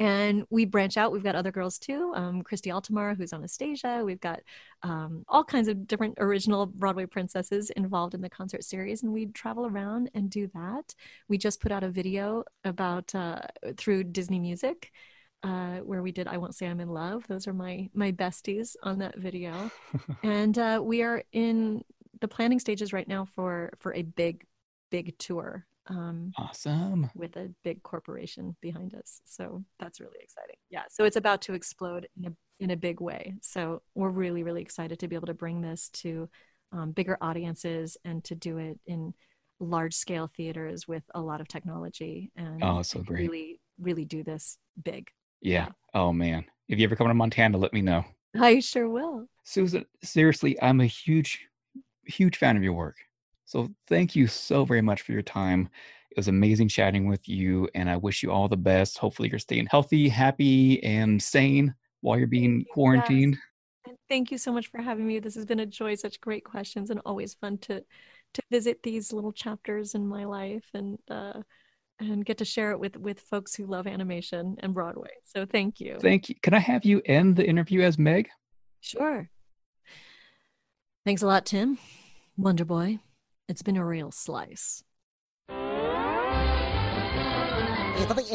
And 0.00 0.44
we 0.50 0.64
branch 0.64 0.96
out. 0.96 1.12
We've 1.12 1.22
got 1.22 1.36
other 1.36 1.52
girls 1.52 1.78
too. 1.78 2.12
Um, 2.16 2.42
Christy 2.42 2.70
Altomare, 2.70 3.16
who's 3.16 3.32
Anastasia. 3.32 4.02
We've 4.04 4.20
got 4.20 4.40
um, 4.82 5.24
all 5.28 5.44
kinds 5.44 5.68
of 5.68 5.86
different 5.86 6.16
original 6.18 6.66
Broadway 6.66 7.06
princesses 7.06 7.70
involved 7.70 8.14
in 8.14 8.20
the 8.20 8.28
concert 8.28 8.64
series, 8.64 9.04
and 9.04 9.12
we 9.12 9.26
travel 9.26 9.66
around 9.66 10.10
and 10.14 10.28
do 10.28 10.50
that. 10.54 10.94
We 11.28 11.38
just 11.38 11.60
put 11.60 11.70
out 11.70 11.84
a 11.84 11.88
video 11.90 12.42
about 12.64 13.14
uh, 13.14 13.42
through 13.76 14.04
Disney 14.04 14.40
Music 14.40 14.90
uh, 15.44 15.76
where 15.80 16.02
we 16.02 16.10
did 16.10 16.26
"I 16.26 16.38
Won't 16.38 16.54
Say 16.54 16.66
I'm 16.66 16.80
in 16.80 16.88
Love." 16.88 17.26
Those 17.28 17.46
are 17.46 17.52
my 17.52 17.88
my 17.94 18.10
besties 18.10 18.76
on 18.82 18.98
that 18.98 19.18
video, 19.18 19.70
and 20.22 20.58
uh, 20.58 20.80
we 20.82 21.02
are 21.02 21.22
in 21.32 21.84
the 22.20 22.28
planning 22.28 22.58
stages 22.58 22.92
right 22.92 23.06
now 23.06 23.26
for 23.26 23.70
for 23.78 23.94
a 23.94 24.02
big 24.02 24.46
big 24.90 25.16
tour. 25.18 25.66
Um, 25.88 26.32
awesome. 26.38 27.10
With 27.14 27.36
a 27.36 27.50
big 27.62 27.82
corporation 27.82 28.56
behind 28.60 28.94
us, 28.94 29.20
so 29.24 29.62
that's 29.78 30.00
really 30.00 30.18
exciting. 30.20 30.56
Yeah, 30.70 30.84
so 30.90 31.04
it's 31.04 31.16
about 31.16 31.42
to 31.42 31.54
explode 31.54 32.08
in 32.16 32.26
a 32.26 32.32
in 32.60 32.70
a 32.70 32.76
big 32.76 33.00
way. 33.00 33.34
So 33.42 33.82
we're 33.94 34.10
really 34.10 34.42
really 34.42 34.62
excited 34.62 34.98
to 35.00 35.08
be 35.08 35.16
able 35.16 35.26
to 35.26 35.34
bring 35.34 35.60
this 35.60 35.90
to 35.90 36.28
um, 36.72 36.92
bigger 36.92 37.18
audiences 37.20 37.96
and 38.04 38.24
to 38.24 38.34
do 38.34 38.58
it 38.58 38.78
in 38.86 39.14
large 39.60 39.94
scale 39.94 40.30
theaters 40.36 40.88
with 40.88 41.04
a 41.14 41.20
lot 41.20 41.40
of 41.40 41.46
technology 41.46 42.32
and 42.36 42.62
oh 42.64 42.82
so 42.82 43.00
great 43.00 43.20
really 43.20 43.60
really 43.78 44.04
do 44.04 44.24
this 44.24 44.58
big 44.82 45.08
yeah. 45.44 45.68
Oh 45.92 46.12
man. 46.12 46.46
If 46.68 46.78
you 46.78 46.84
ever 46.86 46.96
come 46.96 47.06
to 47.08 47.14
Montana, 47.14 47.58
let 47.58 47.74
me 47.74 47.82
know. 47.82 48.02
I 48.34 48.60
sure 48.60 48.88
will. 48.88 49.26
Susan, 49.44 49.84
seriously, 50.02 50.60
I'm 50.60 50.80
a 50.80 50.86
huge, 50.86 51.46
huge 52.06 52.38
fan 52.38 52.56
of 52.56 52.62
your 52.62 52.72
work. 52.72 52.96
So 53.44 53.68
thank 53.88 54.16
you 54.16 54.26
so 54.26 54.64
very 54.64 54.82
much 54.82 55.02
for 55.02 55.12
your 55.12 55.22
time. 55.22 55.68
It 56.10 56.16
was 56.16 56.28
amazing 56.28 56.68
chatting 56.68 57.08
with 57.08 57.28
you, 57.28 57.68
and 57.74 57.90
I 57.90 57.96
wish 57.96 58.22
you 58.22 58.30
all 58.30 58.48
the 58.48 58.56
best. 58.56 58.98
Hopefully, 58.98 59.28
you're 59.28 59.38
staying 59.38 59.66
healthy, 59.66 60.08
happy, 60.08 60.82
and 60.82 61.20
sane 61.22 61.74
while 62.00 62.18
you're 62.18 62.26
being 62.26 62.64
quarantined. 62.72 63.36
Yes. 63.86 63.96
thank 64.08 64.30
you 64.30 64.38
so 64.38 64.52
much 64.52 64.68
for 64.68 64.80
having 64.80 65.06
me. 65.06 65.18
This 65.18 65.34
has 65.34 65.44
been 65.44 65.60
a 65.60 65.66
joy, 65.66 65.96
such 65.96 66.20
great 66.20 66.44
questions, 66.44 66.90
and 66.90 67.00
always 67.04 67.34
fun 67.34 67.58
to 67.58 67.82
to 68.34 68.42
visit 68.50 68.82
these 68.82 69.12
little 69.12 69.32
chapters 69.32 69.94
in 69.94 70.06
my 70.06 70.24
life. 70.24 70.64
And 70.72 70.98
uh, 71.10 71.42
and 72.00 72.24
get 72.24 72.38
to 72.38 72.44
share 72.44 72.70
it 72.70 72.80
with 72.80 72.96
with 72.96 73.20
folks 73.20 73.54
who 73.54 73.66
love 73.66 73.86
animation 73.86 74.56
and 74.60 74.74
Broadway. 74.74 75.10
So 75.24 75.46
thank 75.46 75.80
you. 75.80 75.98
Thank 76.00 76.28
you. 76.28 76.34
Can 76.42 76.54
I 76.54 76.58
have 76.58 76.84
you 76.84 77.02
end 77.06 77.36
the 77.36 77.46
interview 77.46 77.82
as 77.82 77.98
Meg? 77.98 78.28
Sure. 78.80 79.28
Thanks 81.04 81.22
a 81.22 81.26
lot, 81.26 81.46
Tim. 81.46 81.78
Wonder 82.36 82.64
Boy. 82.64 82.98
It's 83.48 83.62
been 83.62 83.76
a 83.76 83.84
real 83.84 84.10
slice. 84.10 84.82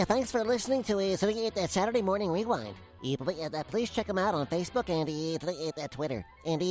Thanks 0.05 0.31
for 0.31 0.43
listening 0.43 0.83
to 0.83 1.13
uh, 1.13 1.67
Saturday 1.67 2.01
Morning 2.01 2.31
Rewind. 2.31 2.75
Please 3.69 3.89
check 3.89 4.07
them 4.07 4.17
out 4.17 4.35
on 4.35 4.45
Facebook 4.47 4.89
and 4.89 5.91
Twitter. 5.91 6.25
And 6.45 6.61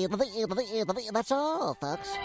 that's 1.14 1.32
all, 1.32 1.74
folks. 1.74 2.16